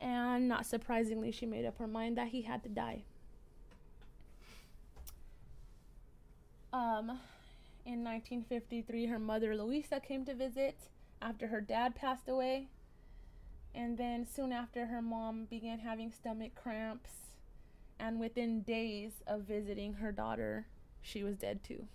[0.00, 3.04] and not surprisingly, she made up her mind that he had to die.
[6.76, 7.18] Um,
[7.86, 10.76] in 1953, her mother Louisa came to visit
[11.22, 12.68] after her dad passed away.
[13.74, 17.10] And then soon after, her mom began having stomach cramps.
[17.98, 20.66] And within days of visiting her daughter,
[21.00, 21.86] she was dead too.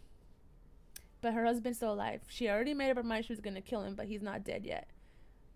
[1.22, 2.22] But her husband's still alive.
[2.28, 4.44] She already made up her mind she was going to kill him, but he's not
[4.44, 4.88] dead yet.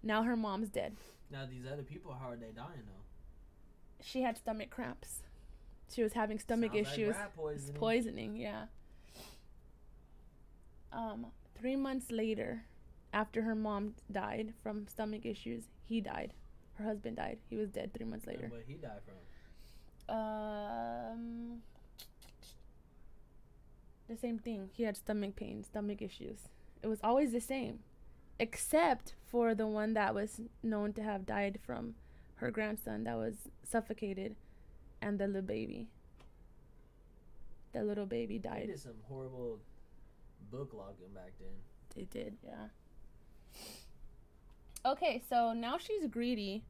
[0.04, 0.98] Now her mom's dead.
[1.32, 4.04] Now these other people, how are they dying though?
[4.04, 5.24] She had stomach cramps.
[5.92, 7.16] She was having stomach Sounds like issues.
[7.16, 7.80] rat poisoning.
[7.80, 8.66] poisoning, yeah.
[10.96, 11.28] Um,
[11.60, 12.64] three months later,
[13.14, 16.34] after her mom died from stomach issues, he died.
[16.76, 17.38] Her husband died.
[17.50, 18.48] He was dead three months later.
[18.52, 20.16] But he died from.
[20.18, 21.62] Um,
[24.08, 24.70] the same thing.
[24.74, 26.40] He had stomach pain, stomach issues.
[26.82, 27.80] It was always the same,
[28.40, 31.96] except for the one that was known to have died from
[32.36, 34.36] her grandson that was suffocated,
[35.02, 35.88] and the little baby.
[37.74, 38.68] The little baby They died.
[38.68, 39.60] did some horrible
[40.52, 42.02] book logging back then.
[42.02, 42.68] It did, yeah.
[44.86, 46.64] Okay, so now she's greedy,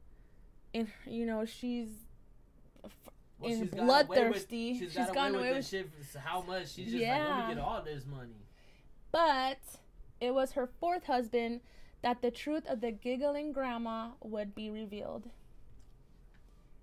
[0.74, 1.90] and you know she's
[3.40, 4.80] Well, And she's away with- bloodthirsty.
[4.80, 5.90] She's, gotten away away with, the shit.
[6.12, 6.70] for How much?
[6.70, 7.36] She's just like, Yeah.
[7.40, 8.46] let me get all this money.
[9.12, 9.60] But
[10.22, 11.60] it was her fourth husband
[12.02, 15.30] that the truth of the giggling grandma would be revealed.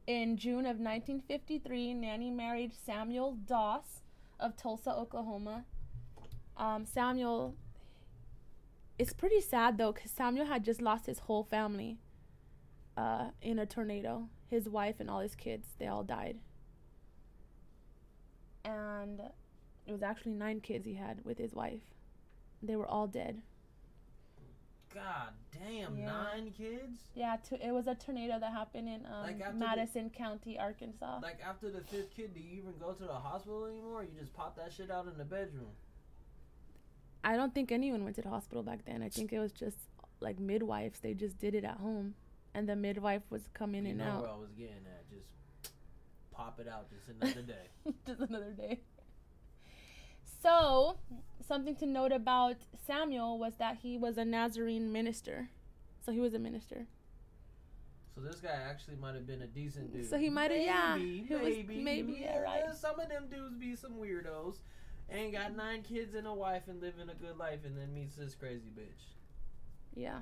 [0.06, 4.02] In June of 1953, Nannie married Samuel Doss
[4.38, 5.64] of Tulsa, Oklahoma.
[6.56, 7.54] Um, Samuel,
[8.98, 11.98] it's pretty sad though, because Samuel had just lost his whole family
[12.96, 14.28] uh, in a tornado.
[14.50, 16.36] His wife and all his kids, they all died.
[18.64, 19.20] And
[19.86, 21.80] it was actually nine kids he had with his wife.
[22.62, 23.42] They were all dead.
[24.94, 26.06] God damn, Yeah.
[26.12, 27.00] nine kids.
[27.14, 30.58] Yeah, to, it was a tornado that happened in um, Like after the- Madison County,
[30.58, 31.20] Arkansas.
[31.22, 34.00] Like after the fifth kid, do you even go to the hospital anymore?
[34.00, 35.70] Or you just pop that shit out in the bedroom.
[37.24, 39.02] I don't think anyone went to the hospital back then.
[39.02, 39.78] I think it was just
[40.20, 41.00] like midwives.
[41.00, 42.14] They just did it at home,
[42.54, 44.22] and the midwife was come in and out.
[44.22, 45.08] where I was getting at.
[45.10, 45.28] Just
[46.32, 46.86] pop it out.
[46.90, 47.68] Just another day.
[48.06, 48.80] just another day.
[50.42, 50.96] So,
[51.46, 52.56] something to note about
[52.86, 55.50] Samuel was that he was a Nazarene minister.
[56.04, 56.86] So he was a minister.
[58.14, 60.10] So this guy actually might have been a decent dude.
[60.10, 62.74] So he might have- yeah, Maybe, maybe, maybe, yeah, right.
[62.74, 64.56] Some of them dudes be some weirdos.
[65.12, 68.16] Ain't got nine kids and a wife and living a good life, and then meets
[68.16, 69.12] this crazy bitch.
[69.94, 70.20] Yeah.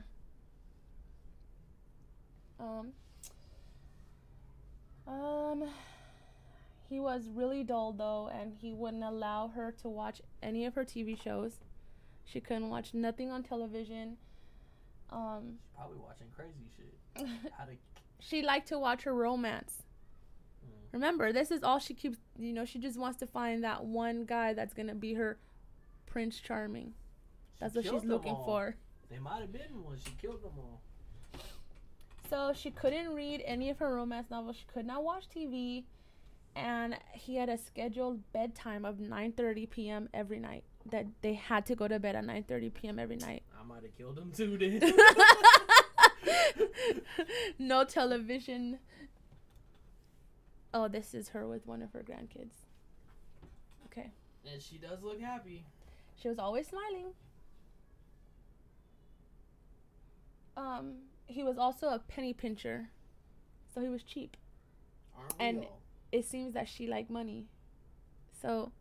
[2.59, 2.89] Um.
[5.07, 5.65] Um.
[6.89, 10.85] He was really dull though, and he wouldn't allow her to watch any of her
[10.85, 11.61] TV shows.
[12.25, 14.17] She couldn't watch nothing on television.
[15.11, 15.59] Um.
[15.61, 17.29] She's probably watching crazy shit.
[17.57, 17.73] How to
[18.21, 19.83] she liked to watch her romance.
[20.93, 22.19] Remember, this is all she keeps.
[22.39, 25.39] You know, she just wants to find that one guy that's gonna be her
[26.07, 26.95] Prince Charming.
[27.61, 28.45] That's what she's looking all.
[28.45, 28.77] for.
[29.11, 29.97] They might have been one.
[30.05, 30.81] She killed them all.
[32.29, 34.57] So she couldn't read any of her romance novels.
[34.57, 35.85] She could not watch TV,
[36.55, 40.09] and he had a scheduled bedtime of 9:30 p.m.
[40.15, 40.65] every night.
[40.87, 42.99] That they had to go to bed at 9:30 p.m.
[42.99, 43.43] every night.
[43.59, 44.57] I might have killed him too.
[44.57, 44.81] Then.
[47.59, 48.79] no television.
[50.73, 52.67] Oh, this is her with one of her grandkids.
[53.87, 54.11] Okay.
[54.51, 55.65] and she does look happy.
[56.17, 57.09] She was always smiling.
[60.57, 60.93] Um,
[61.27, 62.91] he was also a penny pincher,
[63.75, 64.37] so he was cheap.
[65.39, 65.81] And- all?
[66.13, 67.47] It seems that she liked money,
[68.43, 68.73] so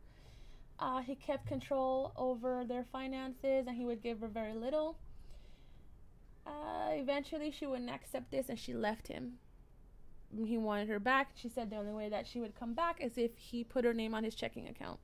[0.79, 4.97] uh, he kept control over their finances, and he would give her very little.
[6.47, 9.33] Uh, eventually, she wouldn't accept this, and she left him.
[10.45, 11.31] He wanted her back.
[11.35, 13.93] She said the only way that she would come back is if he put her
[13.93, 14.99] name on his checking account.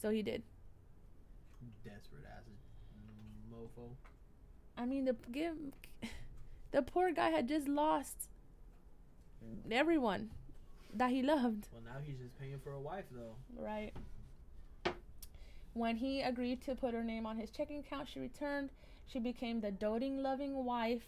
[0.00, 0.42] So he did.
[1.84, 2.44] Desperate ass
[3.52, 3.90] mofo.
[4.78, 5.54] I mean, the give
[6.70, 8.28] the poor guy had just lost
[9.70, 10.30] everyone
[10.94, 13.36] that he loved, Well, now he's just paying for a wife though.
[13.56, 13.92] right?
[15.72, 18.70] When he agreed to put her name on his checking account, she returned.
[19.06, 21.02] She became the doting, loving wife,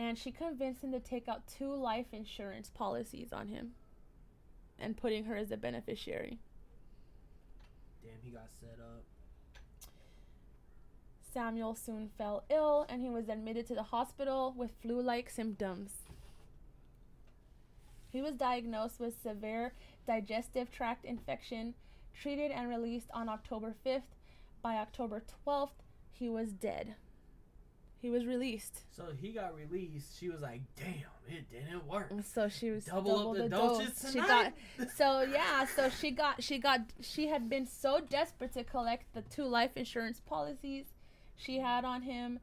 [0.00, 3.72] and she convinced him to take out two life insurance policies on him
[4.78, 6.38] and putting her as a beneficiary.
[8.02, 9.04] Damn, he got set up.
[11.20, 15.92] Samuel soon fell ill and he was admitted to the hospital with flu like symptoms.
[18.10, 19.74] He was diagnosed with severe
[20.06, 21.74] digestive tract infection,
[22.18, 24.16] treated and released on October 5th.
[24.62, 26.94] By October 12th, he was dead.
[28.00, 28.80] He was released.
[28.96, 30.18] So he got released.
[30.18, 30.86] She was like, "Damn,
[31.28, 34.90] it didn't work." And so she was Double, up the, doses She got tonight.
[34.96, 39.22] so yeah, so she got she got she had been so desperate to collect the
[39.22, 40.86] two life insurance policies
[41.36, 42.40] she had on him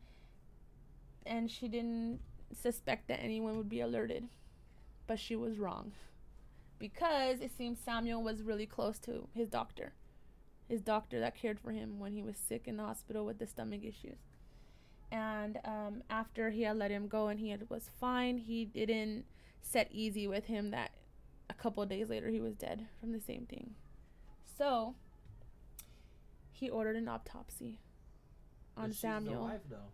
[1.28, 2.20] and she didn't
[2.53, 4.28] suspect that anyone would be alerted.
[5.05, 5.91] But she was wrong.
[6.80, 9.93] Because it seems Samuel was really close to his doctor.
[10.68, 13.47] His doctor that cared for him when he was sick in the hospital with the
[13.47, 14.20] stomach issues.
[15.12, 19.26] And um, after he had let him go and he had, was fine, he didn't
[19.62, 20.91] set easy with him that
[21.49, 23.76] a couple of days later he was dead from the same thing.
[24.58, 24.95] So
[26.51, 27.80] he ordered an autopsy
[28.76, 29.43] on But Samuel.
[29.43, 29.91] Wife though.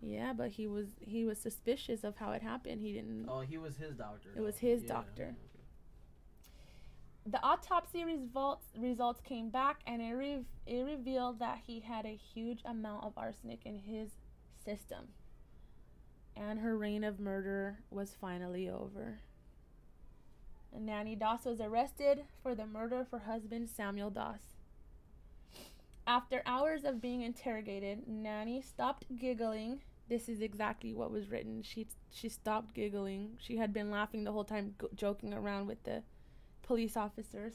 [0.00, 2.80] Yeah, but he was he was suspicious of how it happened.
[2.80, 3.26] He didn't.
[3.28, 4.30] Oh, he was his doctor.
[4.36, 5.36] It was his Yeah, doctor.
[7.24, 12.16] The autopsy results results came back and it re- it revealed that he had a
[12.16, 14.10] huge amount of arsenic in his
[14.64, 15.08] system.
[16.34, 19.20] And her reign of murder was finally over.
[20.74, 24.40] And Nannie Doss was arrested for the murder of her husband Samuel Doss.
[26.06, 29.82] After hours of being interrogated, Nannie stopped giggling.
[30.08, 31.62] This is exactly what was written.
[31.62, 33.36] She she stopped giggling.
[33.38, 36.02] She had been laughing the whole time, g- joking around with the
[36.62, 37.54] police officers.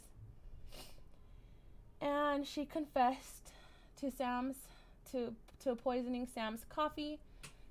[2.02, 3.52] And she confessed
[4.00, 4.58] to Sam's
[5.12, 5.34] to
[5.64, 7.20] to poisoning Sam's coffee.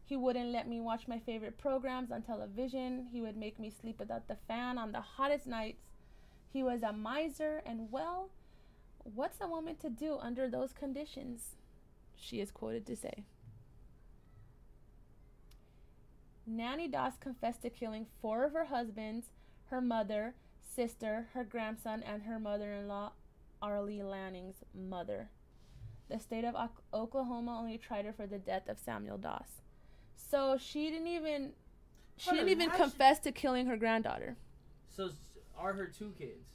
[0.05, 3.07] He wouldn't let me watch my favorite programs on television.
[3.13, 5.83] He would make me sleep without the fan on the hottest nights.
[6.53, 8.31] He was a miser and well,
[9.03, 11.57] what's a woman to do under those conditions?
[12.17, 13.25] She is quoted to say.
[16.47, 19.27] Nannie Doss confessed to killing four of her husbands,
[19.71, 20.35] her mother,
[20.81, 23.13] sister, her grandson, and her mother in law,
[23.63, 25.31] Arlie Lanning's mother.
[26.09, 29.63] The state of Ok- Oklahoma only tried her for the death of Samuel Doss.
[30.15, 31.53] So she didn't even
[32.19, 34.37] she Hold didn't on, even she- confess to killing her granddaughter
[34.89, 35.11] So
[35.59, 36.47] are her two kids?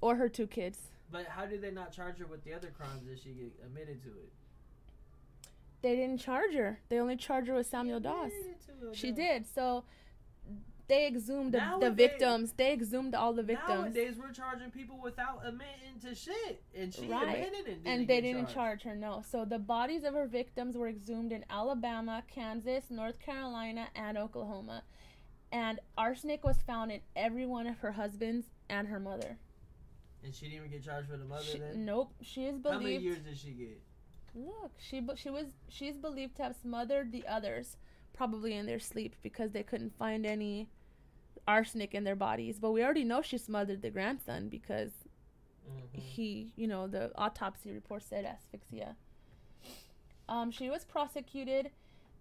[0.00, 0.78] or her two kids.
[1.12, 4.08] But how did they not charge her with the other crimes if she admitted to
[4.08, 4.32] it?
[5.82, 6.80] They didn't charge her.
[6.88, 8.32] They only charged her with Samuel Doss.
[8.32, 9.46] Admitted to it, She did.
[9.46, 9.84] So
[10.88, 12.52] they exhumed the, the victims.
[12.56, 13.94] They exhumed all the victims.
[13.94, 17.22] Nowadays, we're charging people without admitting to shit, and she Right.
[17.38, 18.54] admitted and didn't and they didn't charged.
[18.54, 23.18] charge her no so the bodies of her victims were exhumed in alabama kansas north
[23.18, 24.82] carolina and oklahoma
[25.50, 29.38] and arsenic was found in every one of her husbands and her mother
[30.22, 31.42] And she didn't even get charged for the mother.
[31.44, 32.74] She- then nope she is believed.
[32.74, 33.80] how many years did she get?
[34.34, 37.76] look she she was she's believed to have smothered the others
[38.12, 40.68] probably in their sleep because they couldn't find any
[41.48, 44.92] arsenic in their bodies but we already know she smothered the grandson because
[45.68, 45.98] Mhm.
[46.00, 48.94] he, you know, the autopsy report said asphyxia.
[50.28, 51.70] Um, she was prosecuted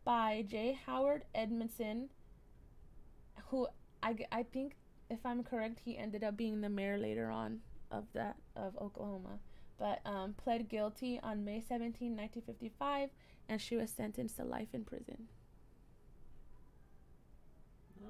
[0.04, 0.74] by J.
[0.86, 2.10] Howard Edmondson,
[3.50, 3.68] who
[4.02, 4.76] I, I think,
[5.10, 7.62] if I'm correct, he ended up being the mayor later on
[7.92, 9.40] of that of Oklahoma,
[9.78, 13.10] but um, pled guilty on May 17, 1955,
[13.48, 15.28] and she was sentenced to life in prison.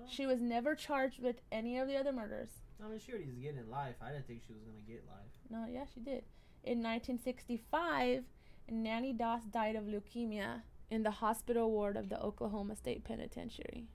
[0.08, 2.50] She was never charged with any of the other murders.
[2.84, 3.96] I mean, she already was getting life.
[4.02, 5.32] I didn't think she was gonna get life.
[5.50, 6.24] No, yeah, she did.
[6.64, 8.24] In 1965,
[8.70, 13.88] Nannie Doss died of leukemia in the hospital ward of the Oklahoma State Penitentiary.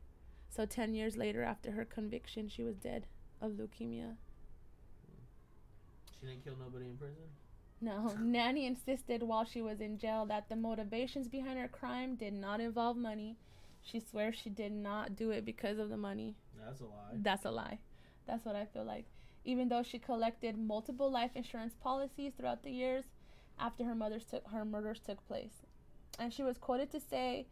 [0.49, 3.07] So 10 years later, after her conviction, she was dead
[3.41, 4.16] of leukemia.
[6.18, 7.22] She didn't kill nobody in prison.
[7.80, 12.34] No, Nannie insisted while she was in jail that the motivations behind her crime did
[12.34, 13.36] not involve money.
[13.83, 16.37] She swears she did not do it because of the money.
[16.64, 17.12] That's a lie.
[17.14, 17.78] That's a lie.
[18.26, 19.07] That's what I feel like.
[19.45, 23.05] Even though she collected multiple life insurance policies throughout the years
[23.59, 25.62] after her mother's took her murders took place.
[26.18, 27.47] And she was quoted to say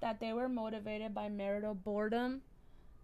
[0.00, 2.42] that they were motivated by marital boredom,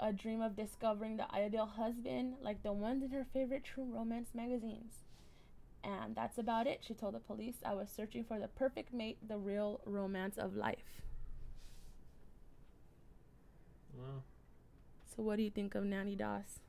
[0.00, 4.30] a dream of discovering the ideal husband like the ones in her favorite true romance
[4.34, 5.04] magazines.
[5.84, 6.80] And that's about it.
[6.86, 10.54] She told the police, I was searching for the perfect mate, the real romance of
[10.54, 11.02] life.
[13.96, 14.22] Well,
[15.06, 16.60] So what do you think of Nannie Doss?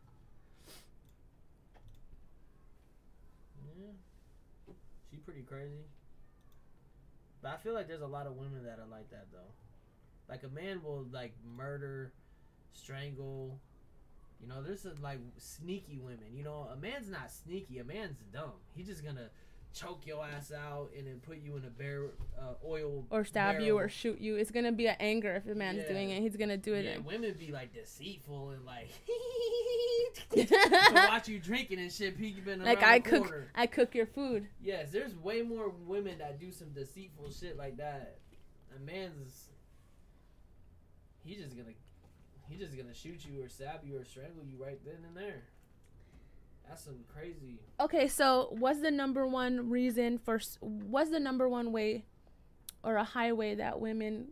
[3.78, 4.74] yeah,
[5.10, 5.86] she pretty crazy.
[7.42, 9.52] But I feel like there's a lot of women that are like that though.
[10.30, 12.12] Like a man will like murder,
[12.74, 13.60] strangle.
[14.42, 16.36] You know, there's some like sneaky women.
[16.36, 17.80] You know, a man's not sneaky.
[17.80, 18.54] A man's dumb.
[18.76, 19.30] He's just gonna
[19.74, 22.06] choke your ass out and then put you in a bear
[22.40, 24.36] uh, oil Or stab you or shoot you.
[24.36, 25.94] It's gonna be an anger if the man's Yeah.
[25.94, 26.22] doing it.
[26.22, 26.86] He's gonna do it.
[26.86, 28.90] Yeah, in- women be like deceitful and like
[30.32, 33.48] to watch you drinking and shit, peeking around like I cook, corner.
[33.56, 34.48] I cook your food.
[34.62, 38.18] Yes, there's way more women that do some deceitful shit like that.
[38.76, 39.50] A man's
[41.24, 41.70] he's just gonna
[42.48, 45.44] he's just gonna shoot you or stab you or strangle you right then and there.
[46.68, 47.60] That's some crazy.
[47.80, 50.40] Okay, so what's the number one reason for?
[50.62, 52.06] What's the number one way,
[52.84, 54.30] or a highway that women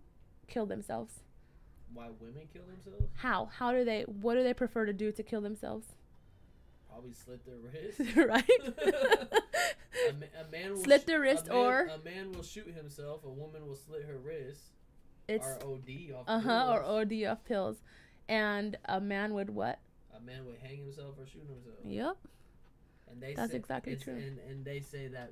[0.47, 1.19] kill themselves?
[1.93, 3.05] Why women kill themselves?
[3.17, 3.49] How?
[3.57, 4.03] How do they?
[4.03, 5.87] What do they prefer to do to kill themselves?
[6.89, 8.17] Probably slit their wrist.
[8.17, 8.49] right.
[10.09, 12.43] a, ma- a man will Slit sh- their wrist a man, or- a man will
[12.43, 13.23] shoot himself.
[13.25, 14.71] A woman will slit her wrist.
[15.27, 16.83] it's or OD off uh huh or.
[16.83, 17.77] OD off pills,
[18.27, 19.79] and a man would what?
[20.21, 21.77] A man would hang himself or shoot himself.
[21.85, 22.17] Yep.
[23.11, 24.13] And they That's say, exactly true.
[24.13, 25.31] And, and they say that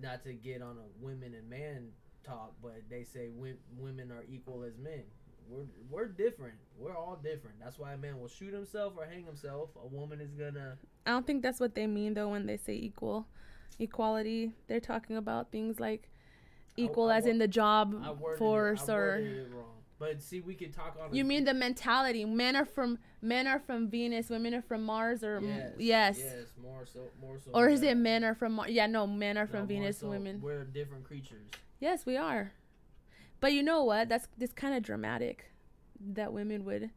[0.00, 1.88] not to get on a women and man
[2.24, 3.28] talk, but they say
[3.76, 5.02] women are equal as men.
[5.48, 6.54] We're we're different.
[6.78, 7.56] We're all different.
[7.58, 9.70] That's why a man will shoot himself or hang himself.
[9.82, 10.76] A woman is gonna.
[11.06, 13.26] I don't think that's what they mean though when they say equal,
[13.78, 14.52] equality.
[14.66, 16.10] They're talking about things like
[16.76, 19.46] equal I as wa- in the job I worded force I or.
[20.00, 20.18] Worded it wrong.
[20.18, 21.14] But see, we could talk on.
[21.14, 22.24] You mean the mentality?
[22.24, 25.72] Men are from men are from Venus, women are from Mars, or Yes.
[25.78, 26.46] yes, Yes.
[26.62, 27.00] More so.
[27.20, 27.50] More so.
[27.52, 27.90] or is that.
[27.90, 28.70] it men are from Mars?
[28.70, 30.40] Yeah, no, men are from more Venus, so women.
[30.40, 31.46] We're different creatures.
[31.80, 32.52] Yes, we are.
[33.40, 34.08] But you know what?
[34.08, 35.50] That's this kind of dramatic.
[36.00, 36.90] That women would.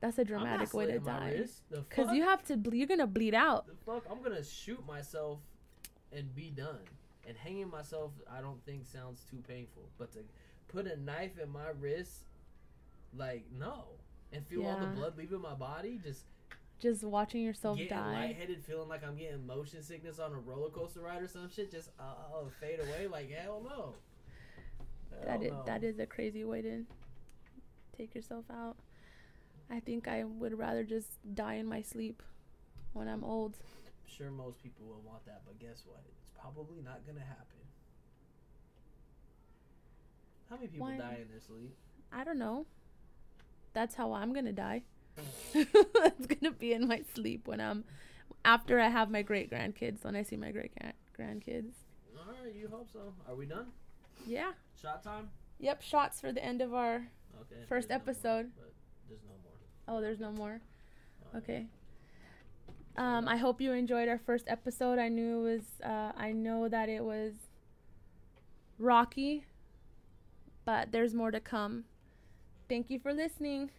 [0.00, 1.44] That's a dramatic way to die.
[1.90, 2.56] Cause you have to.
[2.56, 3.66] ble- You're gonna bleed out.
[3.66, 5.40] the fuck i'm gonna shoot myself
[6.12, 6.78] and be done
[7.26, 10.20] and hanging myself i don't think sounds too painful but to
[10.68, 12.20] put a knife in my wrist
[13.16, 13.84] like no
[14.32, 16.24] and feel all the blood leaving my body just
[16.80, 18.12] Just watching yourself getting die.
[18.26, 21.70] lightheaded feeling like i'm getting motion sickness on a roller coaster ride or some shit
[21.70, 23.94] just uh, uh, fade away like hell no
[25.24, 25.62] That Hell is no.
[25.66, 26.84] that is a crazy way to
[27.96, 28.76] take yourself out.
[29.70, 32.22] I think I would rather just die in my sleep
[32.92, 33.56] when I'm old.
[34.06, 37.62] sure most people will want that but guess what it's probably not gonna happen
[40.50, 40.96] how many people Why?
[40.96, 41.74] die in their sleep
[42.12, 42.66] I don't know.
[43.72, 44.82] That's how I'm gonna die.
[45.54, 47.84] it's gonna be in my sleep when I'm
[48.44, 50.04] after I have my great grandkids.
[50.04, 50.72] When I see my great
[51.18, 51.72] grandkids.
[52.16, 53.66] all right you hope so are we done
[54.26, 54.52] Yeah.
[54.80, 55.82] shot time Yep.
[55.82, 57.08] Shots for the end of our
[57.42, 57.62] Okay.
[57.68, 58.50] First there's no more, episode.
[58.56, 58.72] but
[59.08, 59.98] there's no more.
[59.98, 60.60] Oh, there's no more.
[61.36, 61.66] Okay.
[62.96, 64.98] Um, I hope you enjoyed our first episode.
[64.98, 65.62] I knew it was.
[65.84, 67.32] Uh, I know that it was
[68.78, 69.44] rocky,
[70.66, 71.84] but there's more to come.
[72.68, 73.70] Thank you for listening.